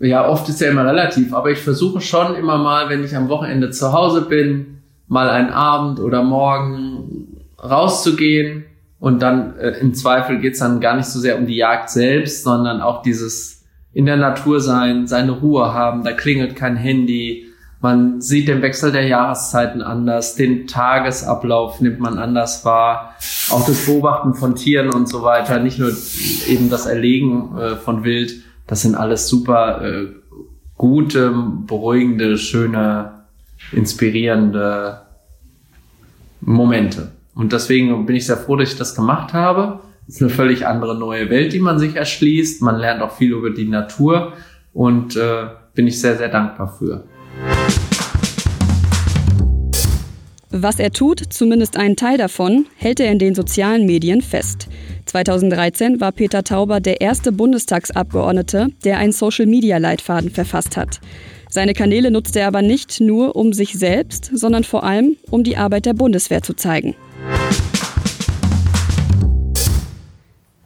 [0.00, 3.28] ja, oft ist ja immer relativ, aber ich versuche schon immer mal, wenn ich am
[3.28, 8.64] Wochenende zu Hause bin, mal einen Abend oder morgen rauszugehen
[8.98, 12.42] und dann äh, im Zweifel geht's dann gar nicht so sehr um die Jagd selbst,
[12.42, 17.46] sondern auch dieses in der Natur sein, seine Ruhe haben, da klingelt kein Handy,
[17.84, 23.14] man sieht den Wechsel der Jahreszeiten anders, den Tagesablauf nimmt man anders wahr,
[23.50, 25.92] auch das Beobachten von Tieren und so weiter, nicht nur
[26.48, 30.06] eben das Erlegen äh, von Wild das sind alles super äh,
[30.76, 31.32] gute,
[31.66, 33.24] beruhigende, schöne,
[33.72, 35.02] inspirierende
[36.40, 37.12] Momente.
[37.34, 39.80] Und deswegen bin ich sehr froh, dass ich das gemacht habe.
[40.06, 42.62] Es ist eine völlig andere neue Welt, die man sich erschließt.
[42.62, 44.32] Man lernt auch viel über die Natur
[44.72, 47.04] und äh, bin ich sehr, sehr dankbar für.
[50.56, 54.68] Was er tut, zumindest einen Teil davon, hält er in den sozialen Medien fest.
[55.06, 61.00] 2013 war Peter Tauber der erste Bundestagsabgeordnete, der einen Social-Media-Leitfaden verfasst hat.
[61.50, 65.56] Seine Kanäle nutzt er aber nicht nur, um sich selbst, sondern vor allem, um die
[65.56, 66.94] Arbeit der Bundeswehr zu zeigen.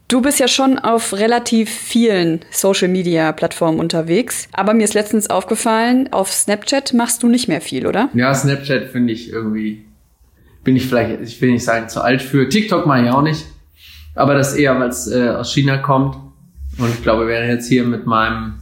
[0.09, 6.33] Du bist ja schon auf relativ vielen Social-Media-Plattformen unterwegs, aber mir ist letztens aufgefallen, auf
[6.33, 8.09] Snapchat machst du nicht mehr viel, oder?
[8.14, 9.85] Ja, Snapchat finde ich irgendwie,
[10.64, 12.49] bin ich vielleicht, ich will nicht sagen zu alt für.
[12.49, 13.44] TikTok mache ich auch nicht.
[14.14, 16.16] Aber das eher, weil es äh, aus China kommt.
[16.79, 18.55] Und ich glaube, wäre jetzt hier mit meinem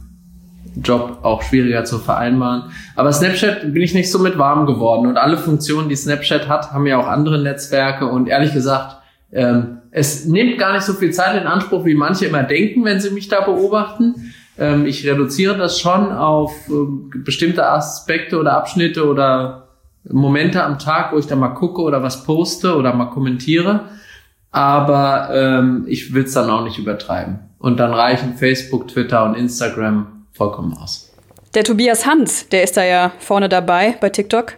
[0.83, 2.71] Job auch schwieriger zu vereinbaren.
[2.97, 5.07] Aber Snapchat bin ich nicht so mit warm geworden.
[5.07, 8.05] Und alle Funktionen, die Snapchat hat, haben ja auch andere Netzwerke.
[8.05, 8.97] Und ehrlich gesagt,
[9.31, 12.99] ähm, es nimmt gar nicht so viel Zeit in Anspruch, wie manche immer denken, wenn
[12.99, 14.33] sie mich da beobachten.
[14.57, 19.67] Ähm, ich reduziere das schon auf äh, bestimmte Aspekte oder Abschnitte oder
[20.09, 23.85] Momente am Tag, wo ich da mal gucke oder was poste oder mal kommentiere
[24.57, 27.39] aber ähm, ich will es dann auch nicht übertreiben.
[27.59, 31.11] Und dann reichen Facebook, Twitter und Instagram vollkommen aus.
[31.53, 34.53] Der Tobias Hans, der ist da ja vorne dabei bei TikTok.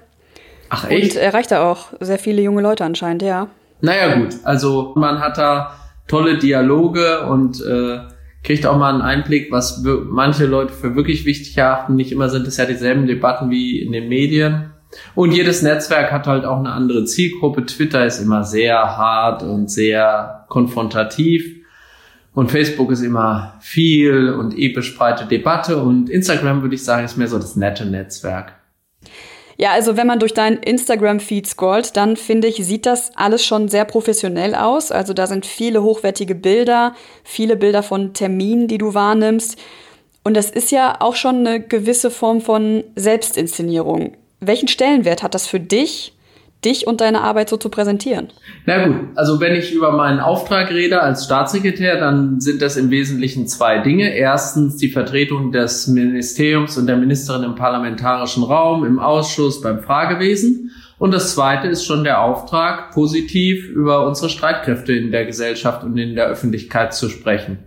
[0.69, 1.15] Ach echt?
[1.15, 3.47] Und erreicht da auch sehr viele junge Leute anscheinend, ja.
[3.81, 5.75] Naja gut, also man hat da
[6.07, 7.99] tolle Dialoge und äh,
[8.43, 11.95] kriegt auch mal einen Einblick, was manche Leute für wirklich wichtig erachten.
[11.95, 14.71] Nicht immer sind es ja dieselben Debatten wie in den Medien.
[15.13, 17.65] Und jedes Netzwerk hat halt auch eine andere Zielgruppe.
[17.65, 21.57] Twitter ist immer sehr hart und sehr konfrontativ.
[22.33, 25.77] Und Facebook ist immer viel und episch breite Debatte.
[25.77, 28.53] Und Instagram, würde ich sagen, ist mehr so das nette Netzwerk.
[29.59, 33.67] Ja, also wenn man durch deinen Instagram-Feed scrollt, dann finde ich, sieht das alles schon
[33.67, 34.89] sehr professionell aus.
[34.89, 36.95] Also da sind viele hochwertige Bilder,
[37.25, 39.57] viele Bilder von Terminen, die du wahrnimmst.
[40.23, 44.13] Und das ist ja auch schon eine gewisse Form von Selbstinszenierung.
[44.39, 46.13] Welchen Stellenwert hat das für dich,
[46.65, 48.29] dich und deine Arbeit so zu präsentieren?
[48.65, 52.89] Na gut, also wenn ich über meinen Auftrag rede als Staatssekretär, dann sind das im
[52.89, 54.13] Wesentlichen zwei Dinge.
[54.13, 60.71] Erstens die Vertretung des Ministeriums und der Ministerin im parlamentarischen Raum, im Ausschuss, beim Fragewesen.
[60.97, 65.97] Und das zweite ist schon der Auftrag, positiv über unsere Streitkräfte in der Gesellschaft und
[65.97, 67.59] in der Öffentlichkeit zu sprechen.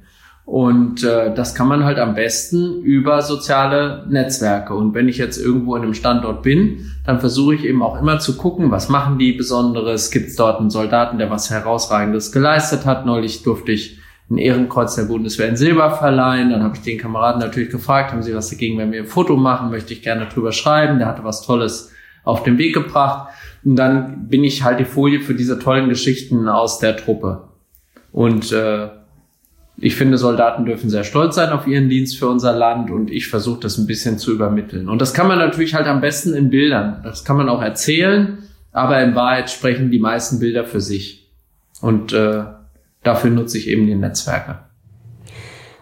[0.45, 4.75] Und äh, das kann man halt am besten über soziale Netzwerke.
[4.75, 8.19] Und wenn ich jetzt irgendwo in einem Standort bin, dann versuche ich eben auch immer
[8.19, 10.11] zu gucken, was machen die Besonderes?
[10.11, 13.07] Gibt es dort einen Soldaten, der was Herausragendes geleistet hat?
[13.07, 13.99] Neulich durfte ich
[14.31, 16.51] ein Ehrenkreuz der Bundeswehr in Silber verleihen.
[16.51, 19.37] Dann habe ich den Kameraden natürlich gefragt, haben sie was dagegen, wenn wir ein Foto
[19.37, 19.71] machen?
[19.71, 20.99] Möchte ich gerne drüber schreiben.
[20.99, 21.93] Der hatte was Tolles
[22.25, 23.29] auf den Weg gebracht.
[23.65, 27.45] Und dann bin ich halt die Folie für diese tollen Geschichten aus der Truppe.
[28.11, 28.89] Und äh,
[29.77, 33.29] ich finde, Soldaten dürfen sehr stolz sein auf ihren Dienst für unser Land und ich
[33.29, 34.89] versuche das ein bisschen zu übermitteln.
[34.89, 37.01] Und das kann man natürlich halt am besten in Bildern.
[37.03, 38.39] Das kann man auch erzählen,
[38.71, 41.31] aber in Wahrheit sprechen die meisten Bilder für sich.
[41.81, 42.45] Und äh,
[43.03, 44.59] dafür nutze ich eben die Netzwerke.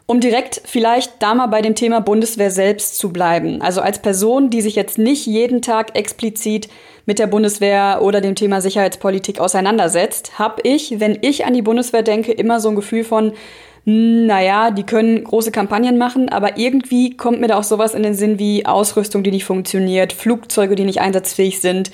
[0.06, 3.62] Um direkt vielleicht da mal bei dem Thema Bundeswehr selbst zu bleiben.
[3.62, 6.68] Also als Person, die sich jetzt nicht jeden Tag explizit
[7.06, 12.02] mit der Bundeswehr oder dem Thema Sicherheitspolitik auseinandersetzt, habe ich, wenn ich an die Bundeswehr
[12.02, 13.34] denke, immer so ein Gefühl von,
[13.84, 18.14] naja, die können große Kampagnen machen, aber irgendwie kommt mir da auch sowas in den
[18.14, 21.90] Sinn wie Ausrüstung, die nicht funktioniert, Flugzeuge, die nicht einsatzfähig sind.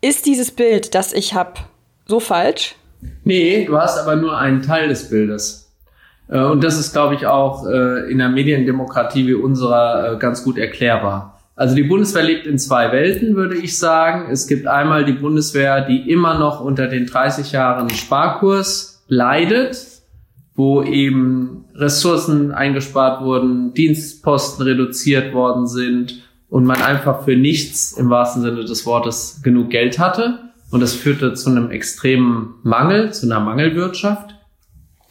[0.00, 1.60] Ist dieses Bild, das ich habe,
[2.06, 2.74] so falsch?
[3.24, 5.72] Nee, du hast aber nur einen Teil des Bildes.
[6.28, 10.42] Äh, und das ist, glaube ich, auch äh, in der Mediendemokratie wie unserer äh, ganz
[10.42, 11.38] gut erklärbar.
[11.54, 14.30] Also die Bundeswehr lebt in zwei Welten, würde ich sagen.
[14.30, 19.76] Es gibt einmal die Bundeswehr, die immer noch unter den 30 Jahren Sparkurs leidet,
[20.54, 28.10] wo eben Ressourcen eingespart wurden, Dienstposten reduziert worden sind und man einfach für nichts im
[28.10, 30.38] wahrsten Sinne des Wortes genug Geld hatte.
[30.70, 34.34] Und das führte zu einem extremen Mangel, zu einer Mangelwirtschaft.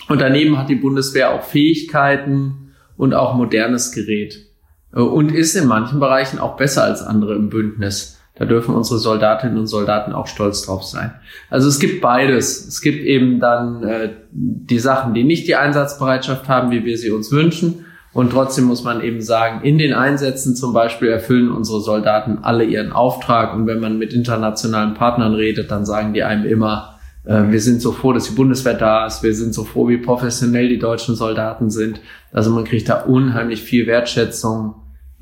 [0.07, 4.47] Und daneben hat die Bundeswehr auch Fähigkeiten und auch modernes Gerät.
[4.93, 8.20] Äh, und ist in manchen Bereichen auch besser als andere im Bündnis.
[8.41, 11.13] Da dürfen unsere Soldatinnen und Soldaten auch stolz drauf sein.
[11.51, 12.67] Also es gibt beides.
[12.67, 17.11] Es gibt eben dann äh, die Sachen, die nicht die Einsatzbereitschaft haben, wie wir sie
[17.11, 17.85] uns wünschen.
[18.13, 22.63] Und trotzdem muss man eben sagen, in den Einsätzen zum Beispiel erfüllen unsere Soldaten alle
[22.63, 23.53] ihren Auftrag.
[23.53, 27.79] Und wenn man mit internationalen Partnern redet, dann sagen die einem immer, äh, wir sind
[27.79, 29.21] so froh, dass die Bundeswehr da ist.
[29.21, 32.01] Wir sind so froh, wie professionell die deutschen Soldaten sind.
[32.31, 34.73] Also man kriegt da unheimlich viel Wertschätzung,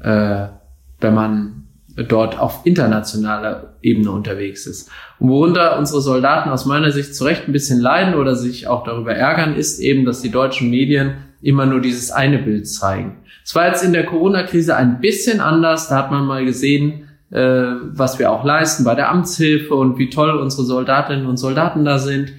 [0.02, 0.46] äh,
[1.02, 1.59] wenn man
[2.08, 4.90] dort auf internationaler Ebene unterwegs ist.
[5.20, 8.84] Und worunter unsere Soldaten aus meiner Sicht zu Recht ein bisschen leiden oder sich auch
[8.84, 13.18] darüber ärgern, ist eben, dass die deutschen Medien immer nur dieses eine Bild zeigen.
[13.44, 15.90] Es war jetzt in der Corona-Krise ein bisschen anders.
[15.90, 17.38] Da hat man mal gesehen, äh,
[17.94, 21.98] was wir auch leisten bei der Amtshilfe und wie toll unsere Soldatinnen und Soldaten da
[22.00, 22.32] sind.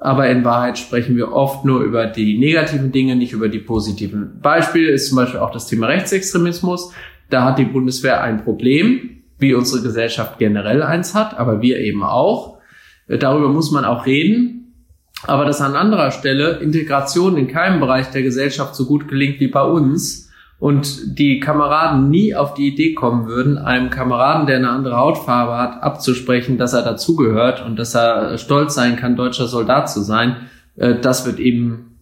[0.00, 4.38] Aber in Wahrheit sprechen wir oft nur über die negativen Dinge, nicht über die positiven.
[4.40, 6.92] Beispiel ist zum Beispiel auch das Thema Rechtsextremismus.
[7.30, 12.02] Da hat die Bundeswehr ein Problem, wie unsere Gesellschaft generell eins hat, aber wir eben
[12.02, 12.58] auch.
[13.06, 14.54] Darüber muss man auch reden.
[15.26, 19.48] Aber dass an anderer Stelle Integration in keinem Bereich der Gesellschaft so gut gelingt wie
[19.48, 24.70] bei uns, und die Kameraden nie auf die Idee kommen würden, einem Kameraden, der eine
[24.70, 29.88] andere Hautfarbe hat, abzusprechen, dass er dazugehört und dass er stolz sein kann, deutscher Soldat
[29.88, 31.98] zu sein, äh, das wird eben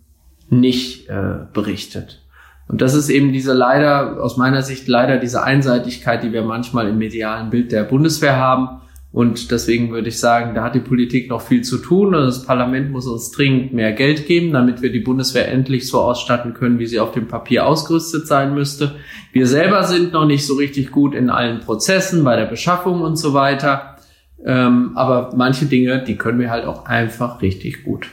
[0.49, 2.23] nicht äh, berichtet.
[2.69, 6.89] Und das ist eben diese leider, aus meiner Sicht leider diese Einseitigkeit, die wir manchmal
[6.89, 8.81] im medialen Bild der Bundeswehr haben,
[9.17, 12.45] und deswegen würde ich sagen, da hat die Politik noch viel zu tun und das
[12.45, 16.79] Parlament muss uns dringend mehr Geld geben, damit wir die Bundeswehr endlich so ausstatten können,
[16.79, 18.97] wie sie auf dem Papier ausgerüstet sein müsste.
[19.33, 23.17] Wir selber sind noch nicht so richtig gut in allen Prozessen, bei der Beschaffung und
[23.17, 23.97] so weiter.
[24.45, 28.09] Ähm, aber manche Dinge, die können wir halt auch einfach richtig gut.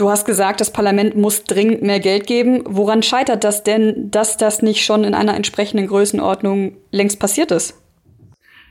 [0.00, 2.62] Du hast gesagt, das Parlament muss dringend mehr Geld geben.
[2.64, 7.74] Woran scheitert das denn, dass das nicht schon in einer entsprechenden Größenordnung längst passiert ist?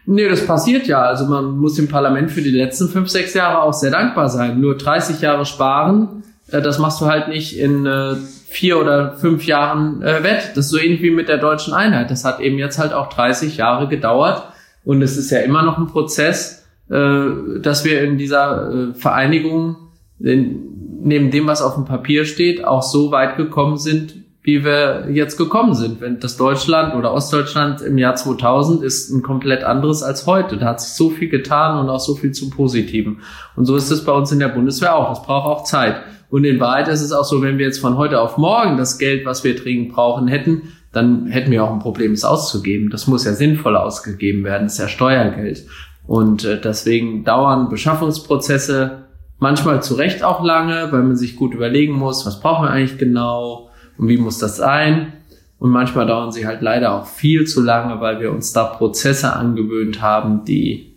[0.07, 1.03] Nee, das passiert ja.
[1.03, 4.59] Also man muss dem Parlament für die letzten fünf, sechs Jahre auch sehr dankbar sein.
[4.59, 8.15] Nur 30 Jahre sparen, äh, das machst du halt nicht in äh,
[8.47, 10.53] vier oder fünf Jahren äh, wett.
[10.55, 12.09] Das ist so ähnlich wie mit der deutschen Einheit.
[12.09, 14.51] Das hat eben jetzt halt auch 30 Jahre gedauert.
[14.83, 19.75] Und es ist ja immer noch ein Prozess, dass wir in dieser Vereinigung,
[20.19, 20.68] in,
[21.01, 25.37] neben dem, was auf dem Papier steht, auch so weit gekommen sind, wie wir jetzt
[25.37, 26.01] gekommen sind.
[26.01, 30.57] Wenn das Deutschland oder Ostdeutschland im Jahr 2000 ist ein komplett anderes als heute.
[30.57, 33.19] Da hat sich so viel getan und auch so viel zum Positiven.
[33.55, 35.09] Und so ist es bei uns in der Bundeswehr auch.
[35.09, 35.97] Das braucht auch Zeit.
[36.29, 38.97] Und in Wahrheit ist es auch so, wenn wir jetzt von heute auf morgen das
[38.97, 42.89] Geld, was wir dringend brauchen, hätten, dann hätten wir auch ein Problem, es auszugeben.
[42.89, 44.63] Das muss ja sinnvoll ausgegeben werden.
[44.63, 45.65] Das ist ja Steuergeld.
[46.07, 48.98] Und äh, deswegen dauern Beschaffungsprozesse
[49.39, 52.97] manchmal zu Recht auch lange, weil man sich gut überlegen muss, was brauchen wir eigentlich
[52.97, 55.13] genau, und wie muss das sein.
[55.57, 59.33] Und manchmal dauern sie halt leider auch viel zu lange, weil wir uns da Prozesse
[59.33, 60.95] angewöhnt haben, die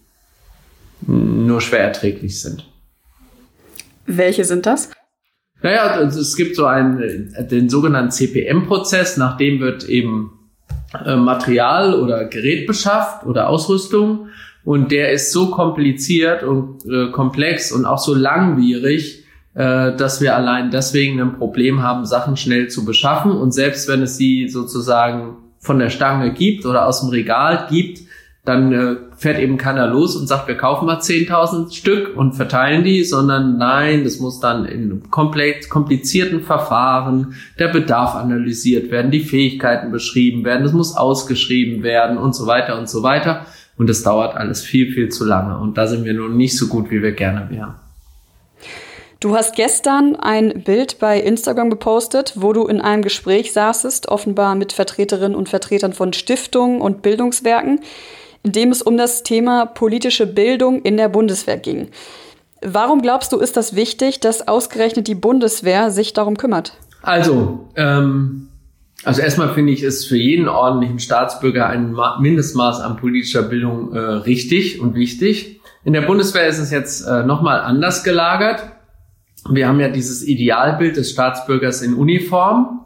[1.07, 2.64] nur schwer erträglich sind.
[4.07, 4.90] Welche sind das?
[5.62, 10.41] Naja, es gibt so einen, den sogenannten CPM-Prozess, nach dem wird eben
[11.05, 14.28] äh, Material oder Gerät beschafft oder Ausrüstung.
[14.64, 19.24] Und der ist so kompliziert und äh, komplex und auch so langwierig,
[19.55, 23.33] äh, dass wir allein deswegen ein Problem haben, Sachen schnell zu beschaffen.
[23.33, 28.00] Und selbst wenn es sie sozusagen von der Stange gibt oder aus dem Regal gibt,
[28.44, 32.83] dann äh, fährt eben keiner los und sagt, wir kaufen mal 10.000 Stück und verteilen
[32.83, 39.20] die, sondern nein, das muss dann in komplett komplizierten Verfahren der Bedarf analysiert werden, die
[39.20, 43.46] Fähigkeiten beschrieben werden, es muss ausgeschrieben werden und so weiter und so weiter.
[43.78, 45.59] Und es dauert alles viel, viel zu lange.
[45.59, 47.74] Und da sind wir nun nicht so gut, wie wir gerne wären.
[49.18, 54.57] Du hast gestern ein Bild bei Instagram gepostet, wo du in einem Gespräch saßest, offenbar
[54.57, 57.81] mit Vertreterinnen und Vertretern von Stiftungen und Bildungswerken
[58.42, 61.88] in dem es um das Thema politische Bildung in der Bundeswehr ging.
[62.64, 66.74] Warum glaubst du, ist das wichtig, dass ausgerechnet die Bundeswehr sich darum kümmert?
[67.02, 68.48] Also, ähm,
[69.05, 73.98] also erstmal finde ich es für jeden ordentlichen Staatsbürger ein Mindestmaß an politischer Bildung äh,
[73.98, 75.61] richtig und wichtig.
[75.85, 78.62] In der Bundeswehr ist es jetzt äh, nochmal anders gelagert.
[79.50, 82.81] Wir haben ja dieses Idealbild des Staatsbürgers in Uniform,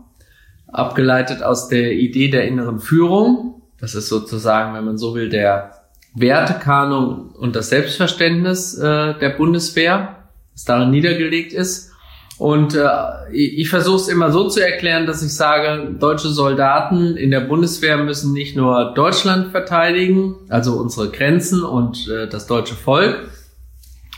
[0.69, 3.56] abgeleitet aus der Idee der inneren Führung.
[3.81, 5.73] Das ist sozusagen, wenn man so will, der
[6.15, 10.17] Wertekanon und das Selbstverständnis äh, der Bundeswehr,
[10.53, 11.93] das darin niedergelegt ist.
[12.39, 12.87] Und äh,
[13.33, 17.41] ich, ich versuche es immer so zu erklären, dass ich sage, deutsche Soldaten in der
[17.41, 23.31] Bundeswehr müssen nicht nur Deutschland verteidigen, also unsere Grenzen und äh, das deutsche Volk,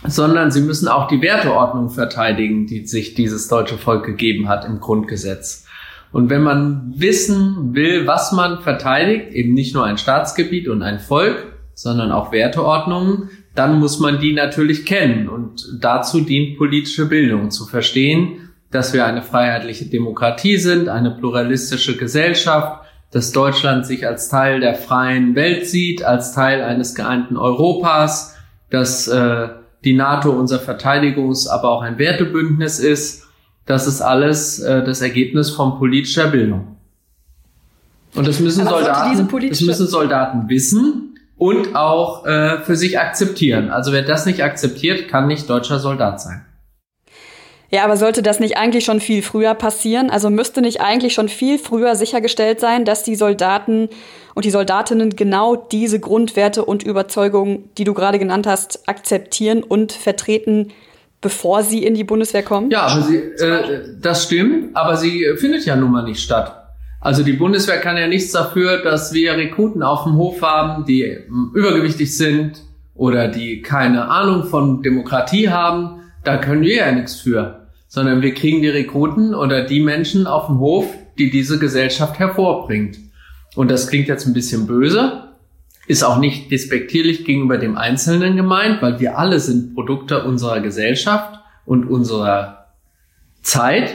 [0.06, 4.80] sondern sie müssen auch die Werteordnung verteidigen, die sich dieses deutsche Volk gegeben hat im
[4.80, 5.67] Grundgesetz.
[6.12, 11.00] Und wenn man wissen will, was man verteidigt, eben nicht nur ein Staatsgebiet und ein
[11.00, 15.28] Volk, sondern auch Werteordnungen, dann muss man die natürlich kennen.
[15.28, 21.96] Und dazu dient politische Bildung, zu verstehen, dass wir eine freiheitliche Demokratie sind, eine pluralistische
[21.96, 28.36] Gesellschaft, dass Deutschland sich als Teil der freien Welt sieht, als Teil eines geeinten Europas,
[28.70, 29.48] dass äh,
[29.84, 33.27] die NATO unser Verteidigungs-, aber auch ein Wertebündnis ist
[33.68, 36.76] das ist alles äh, das Ergebnis von politischer Bildung.
[38.14, 43.70] Und das müssen, Soldaten, das müssen Soldaten wissen und auch äh, für sich akzeptieren.
[43.70, 46.44] Also wer das nicht akzeptiert, kann nicht deutscher Soldat sein.
[47.70, 50.08] Ja, aber sollte das nicht eigentlich schon viel früher passieren?
[50.08, 53.90] Also müsste nicht eigentlich schon viel früher sichergestellt sein, dass die Soldaten
[54.34, 59.92] und die Soldatinnen genau diese Grundwerte und Überzeugungen, die du gerade genannt hast, akzeptieren und
[59.92, 60.72] vertreten,
[61.20, 62.70] bevor sie in die Bundeswehr kommen?
[62.70, 66.54] Ja, aber sie, äh, das stimmt, aber sie findet ja nun mal nicht statt.
[67.00, 71.02] Also die Bundeswehr kann ja nichts dafür, dass wir Rekruten auf dem Hof haben, die
[71.02, 72.62] ähm, übergewichtig sind
[72.94, 76.00] oder die keine Ahnung von Demokratie haben.
[76.24, 77.68] Da können wir ja nichts für.
[77.86, 80.86] Sondern wir kriegen die Rekruten oder die Menschen auf dem Hof,
[81.18, 82.98] die diese Gesellschaft hervorbringt.
[83.54, 85.27] Und das klingt jetzt ein bisschen böse,
[85.88, 91.40] ist auch nicht despektierlich gegenüber dem Einzelnen gemeint, weil wir alle sind Produkte unserer Gesellschaft
[91.64, 92.66] und unserer
[93.42, 93.94] Zeit.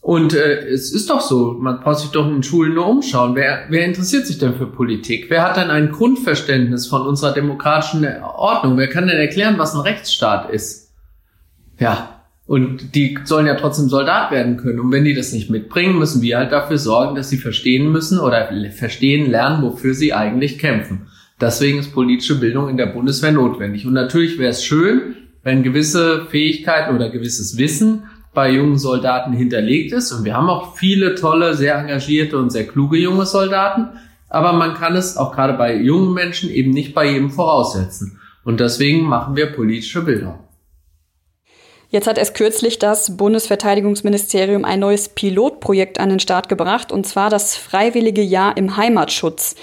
[0.00, 3.36] Und äh, es ist doch so, man braucht sich doch in Schulen nur umschauen.
[3.36, 5.26] Wer, wer interessiert sich denn für Politik?
[5.28, 8.76] Wer hat denn ein Grundverständnis von unserer demokratischen Ordnung?
[8.76, 10.92] Wer kann denn erklären, was ein Rechtsstaat ist?
[11.78, 14.80] Ja, und die sollen ja trotzdem Soldat werden können.
[14.80, 18.18] Und wenn die das nicht mitbringen, müssen wir halt dafür sorgen, dass sie verstehen müssen
[18.18, 21.06] oder verstehen lernen, wofür sie eigentlich kämpfen.
[21.42, 23.84] Deswegen ist politische Bildung in der Bundeswehr notwendig.
[23.84, 29.92] Und natürlich wäre es schön, wenn gewisse Fähigkeiten oder gewisses Wissen bei jungen Soldaten hinterlegt
[29.92, 30.12] ist.
[30.12, 33.88] Und wir haben auch viele tolle, sehr engagierte und sehr kluge junge Soldaten.
[34.28, 38.20] Aber man kann es auch gerade bei jungen Menschen eben nicht bei jedem voraussetzen.
[38.44, 40.38] Und deswegen machen wir politische Bildung.
[41.88, 47.30] Jetzt hat erst kürzlich das Bundesverteidigungsministerium ein neues Pilotprojekt an den Start gebracht, und zwar
[47.30, 49.56] das Freiwillige Jahr im Heimatschutz.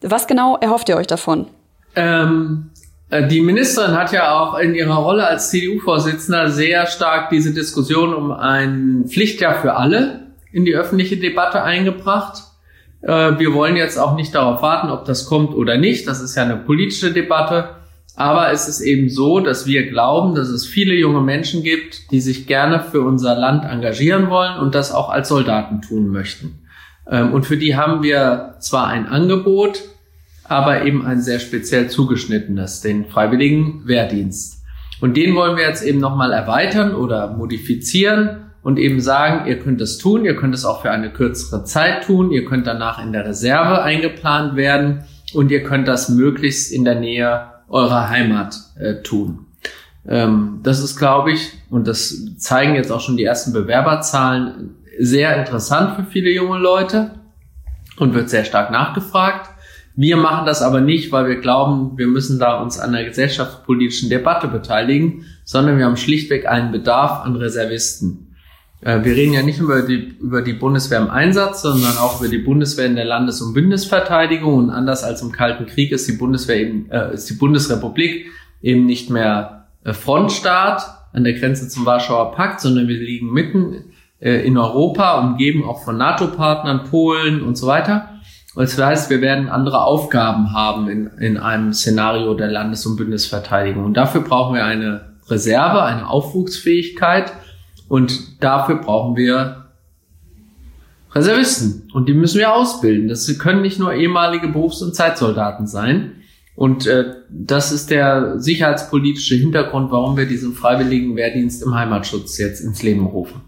[0.00, 1.46] Was genau erhofft ihr euch davon?
[1.94, 2.70] Ähm,
[3.10, 8.14] äh, die Ministerin hat ja auch in ihrer Rolle als CDU-Vorsitzender sehr stark diese Diskussion
[8.14, 12.42] um ein Pflichtjahr für alle in die öffentliche Debatte eingebracht.
[13.02, 16.06] Äh, wir wollen jetzt auch nicht darauf warten, ob das kommt oder nicht.
[16.06, 17.76] Das ist ja eine politische Debatte.
[18.16, 22.20] Aber es ist eben so, dass wir glauben, dass es viele junge Menschen gibt, die
[22.20, 26.65] sich gerne für unser Land engagieren wollen und das auch als Soldaten tun möchten.
[27.10, 29.82] Ähm, und für die haben wir zwar ein Angebot,
[30.44, 34.62] aber eben ein sehr speziell zugeschnittenes, den Freiwilligen Wehrdienst.
[35.00, 39.80] Und den wollen wir jetzt eben nochmal erweitern oder modifizieren und eben sagen, ihr könnt
[39.80, 43.12] es tun, ihr könnt es auch für eine kürzere Zeit tun, ihr könnt danach in
[43.12, 45.04] der Reserve eingeplant werden
[45.34, 49.46] und ihr könnt das möglichst in der Nähe eurer Heimat äh, tun.
[50.08, 55.36] Ähm, das ist, glaube ich, und das zeigen jetzt auch schon die ersten Bewerberzahlen, sehr
[55.38, 57.12] interessant für viele junge Leute
[57.98, 59.50] und wird sehr stark nachgefragt.
[59.98, 64.10] Wir machen das aber nicht, weil wir glauben, wir müssen da uns an der gesellschaftspolitischen
[64.10, 68.34] Debatte beteiligen, sondern wir haben schlichtweg einen Bedarf an Reservisten.
[68.82, 72.28] Äh, wir reden ja nicht über die, über die Bundeswehr im Einsatz, sondern auch über
[72.28, 74.54] die Bundeswehr in der Landes- und Bündnisverteidigung.
[74.54, 78.26] Und anders als im Kalten Krieg ist die Bundeswehr eben, äh, ist die Bundesrepublik
[78.60, 83.84] eben nicht mehr äh, Frontstaat an der Grenze zum Warschauer Pakt, sondern wir liegen mitten
[84.20, 88.10] in Europa, umgeben auch von NATO-Partnern, Polen und so weiter.
[88.56, 93.84] Das heißt, wir werden andere Aufgaben haben in, in einem Szenario der Landes- und Bündnisverteidigung.
[93.84, 97.32] Und dafür brauchen wir eine Reserve, eine Aufwuchsfähigkeit.
[97.88, 99.66] Und dafür brauchen wir
[101.14, 101.90] Reservisten.
[101.92, 103.08] Und die müssen wir ausbilden.
[103.08, 106.12] Das können nicht nur ehemalige Berufs- und Zeitsoldaten sein.
[106.54, 112.60] Und äh, das ist der sicherheitspolitische Hintergrund, warum wir diesen freiwilligen Wehrdienst im Heimatschutz jetzt
[112.60, 113.42] ins Leben rufen.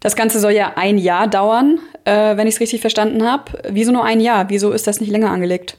[0.00, 3.52] Das Ganze soll ja ein Jahr dauern, äh, wenn ich es richtig verstanden habe.
[3.70, 4.48] Wieso nur ein Jahr?
[4.48, 5.76] Wieso ist das nicht länger angelegt?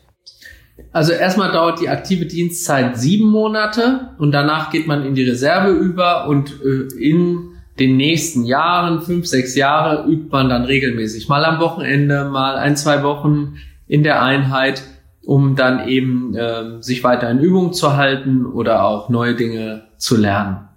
[0.93, 5.71] Also erstmal dauert die aktive Dienstzeit sieben Monate und danach geht man in die Reserve
[5.71, 11.29] über und äh, in den nächsten Jahren, fünf, sechs Jahre, übt man dann regelmäßig.
[11.29, 13.55] Mal am Wochenende, mal ein, zwei Wochen
[13.87, 14.83] in der Einheit,
[15.23, 20.17] um dann eben äh, sich weiter in Übung zu halten oder auch neue Dinge zu
[20.17, 20.67] lernen.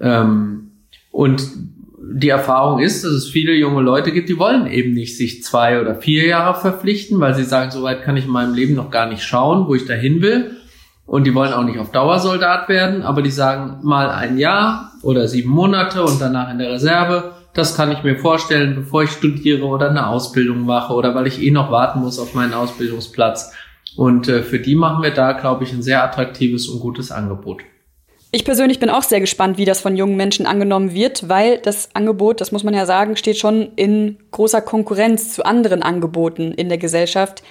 [0.00, 0.72] Ähm,
[1.10, 1.42] und
[2.12, 5.80] die Erfahrung ist, dass es viele junge Leute gibt, die wollen eben nicht sich zwei
[5.80, 8.90] oder vier Jahre verpflichten, weil sie sagen, so weit kann ich in meinem Leben noch
[8.90, 10.56] gar nicht schauen, wo ich dahin will.
[11.06, 15.28] Und die wollen auch nicht auf Dauersoldat werden, aber die sagen mal ein Jahr oder
[15.28, 17.32] sieben Monate und danach in der Reserve.
[17.54, 21.42] Das kann ich mir vorstellen, bevor ich studiere oder eine Ausbildung mache oder weil ich
[21.42, 23.52] eh noch warten muss auf meinen Ausbildungsplatz.
[23.96, 27.62] Und äh, für die machen wir da, glaube ich, ein sehr attraktives und gutes Angebot.
[28.32, 31.88] Ich persönlich bin auch sehr gespannt, wie das von jungen Menschen angenommen wird, weil das
[31.94, 36.68] Angebot, das muss man ja sagen, steht schon in großer Konkurrenz zu anderen Angeboten in
[36.68, 37.42] der Gesellschaft,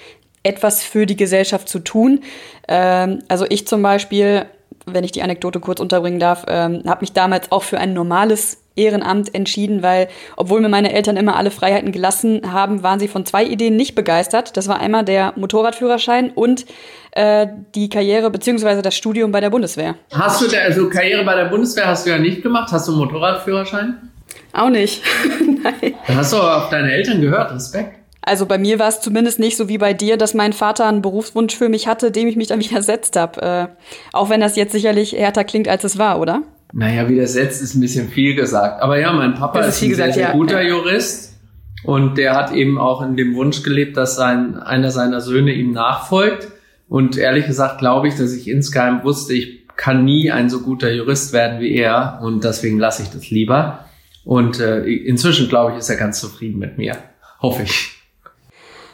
[0.41, 2.21] etwas für die Gesellschaft zu tun.
[2.69, 4.45] Ähm, also ich zum Beispiel,
[4.85, 8.57] wenn ich die Anekdote kurz unterbringen darf, ähm, habe mich damals auch für ein normales
[8.75, 10.07] Ehrenamt entschieden, weil
[10.37, 13.93] obwohl mir meine Eltern immer alle Freiheiten gelassen haben, waren sie von zwei Ideen nicht
[13.93, 14.55] begeistert.
[14.57, 16.65] Das war einmal der Motorradführerschein und
[17.11, 19.95] äh, die Karriere beziehungsweise das Studium bei der Bundeswehr.
[20.13, 22.71] Hast du da, also Karriere bei der Bundeswehr hast du ja nicht gemacht?
[22.71, 24.09] Hast du einen Motorradführerschein?
[24.53, 25.03] Auch nicht.
[25.39, 25.95] Nein.
[26.07, 27.98] Dann hast du aber auf deine Eltern gehört, Respekt.
[28.21, 31.01] Also bei mir war es zumindest nicht so wie bei dir, dass mein Vater einen
[31.01, 33.41] Berufswunsch für mich hatte, dem ich mich dann widersetzt habe.
[33.41, 33.67] Äh,
[34.13, 36.43] auch wenn das jetzt sicherlich härter klingt, als es war, oder?
[36.71, 38.81] Naja, widersetzt ist ein bisschen viel gesagt.
[38.81, 40.69] Aber ja, mein Papa ist, ist ein gesagt, sehr, sehr guter ja.
[40.69, 41.35] Jurist.
[41.83, 45.71] Und der hat eben auch in dem Wunsch gelebt, dass sein, einer seiner Söhne ihm
[45.71, 46.49] nachfolgt.
[46.87, 50.91] Und ehrlich gesagt glaube ich, dass ich insgeheim wusste, ich kann nie ein so guter
[50.91, 52.19] Jurist werden wie er.
[52.21, 53.85] Und deswegen lasse ich das lieber.
[54.25, 56.97] Und äh, inzwischen glaube ich, ist er ganz zufrieden mit mir.
[57.41, 57.98] Hoffe ich.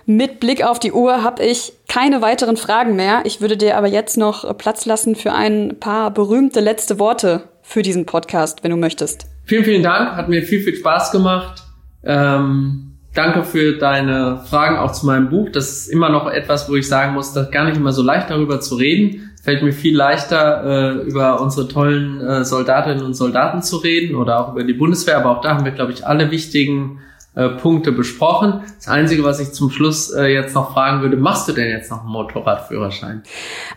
[0.07, 3.23] Mit Blick auf die Uhr habe ich keine weiteren Fragen mehr.
[3.23, 7.81] Ich würde dir aber jetzt noch Platz lassen für ein paar berühmte letzte Worte für
[7.81, 9.25] diesen Podcast, wenn du möchtest.
[9.45, 10.15] Vielen, vielen Dank.
[10.15, 11.63] Hat mir viel, viel Spaß gemacht.
[12.03, 15.49] Ähm, danke für deine Fragen auch zu meinem Buch.
[15.51, 18.29] Das ist immer noch etwas, wo ich sagen muss, das gar nicht immer so leicht
[18.29, 19.31] darüber zu reden.
[19.41, 24.39] Fällt mir viel leichter, äh, über unsere tollen äh, Soldatinnen und Soldaten zu reden oder
[24.39, 25.17] auch über die Bundeswehr.
[25.17, 26.99] Aber auch da haben wir, glaube ich, alle wichtigen
[27.35, 28.61] äh, Punkte besprochen.
[28.77, 31.91] Das Einzige, was ich zum Schluss äh, jetzt noch fragen würde, machst du denn jetzt
[31.91, 33.23] noch einen Motorradführerschein?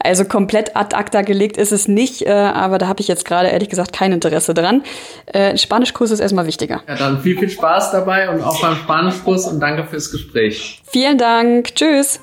[0.01, 3.49] Also komplett ad acta gelegt ist es nicht, äh, aber da habe ich jetzt gerade
[3.49, 4.83] ehrlich gesagt kein Interesse dran.
[5.27, 6.83] Äh, Spanischkurs ist erstmal wichtiger.
[6.87, 10.83] Ja, dann viel, viel Spaß dabei und auch beim Spanischkurs und danke fürs Gespräch.
[10.87, 11.75] Vielen Dank.
[11.75, 12.21] Tschüss.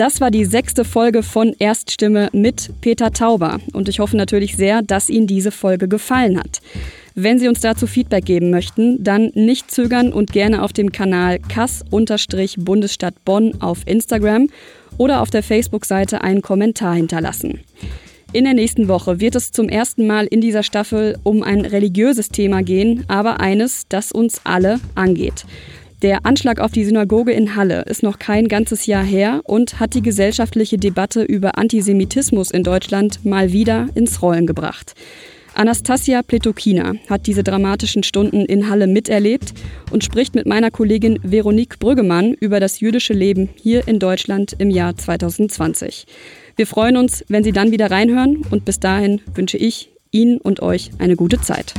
[0.00, 4.80] Das war die sechste Folge von Erststimme mit Peter Tauber und ich hoffe natürlich sehr,
[4.80, 6.62] dass Ihnen diese Folge gefallen hat.
[7.14, 11.38] Wenn Sie uns dazu Feedback geben möchten, dann nicht zögern und gerne auf dem Kanal
[11.38, 14.48] Kass-Bundesstadt Bonn auf Instagram
[14.96, 17.60] oder auf der Facebook-Seite einen Kommentar hinterlassen.
[18.32, 22.30] In der nächsten Woche wird es zum ersten Mal in dieser Staffel um ein religiöses
[22.30, 25.44] Thema gehen, aber eines, das uns alle angeht.
[26.02, 29.92] Der Anschlag auf die Synagoge in Halle ist noch kein ganzes Jahr her und hat
[29.92, 34.94] die gesellschaftliche Debatte über Antisemitismus in Deutschland mal wieder ins Rollen gebracht.
[35.52, 39.52] Anastasia Pletokina hat diese dramatischen Stunden in Halle miterlebt
[39.90, 44.70] und spricht mit meiner Kollegin Veronique Brüggemann über das jüdische Leben hier in Deutschland im
[44.70, 46.06] Jahr 2020.
[46.56, 50.62] Wir freuen uns, wenn Sie dann wieder reinhören und bis dahin wünsche ich Ihnen und
[50.62, 51.74] euch eine gute Zeit.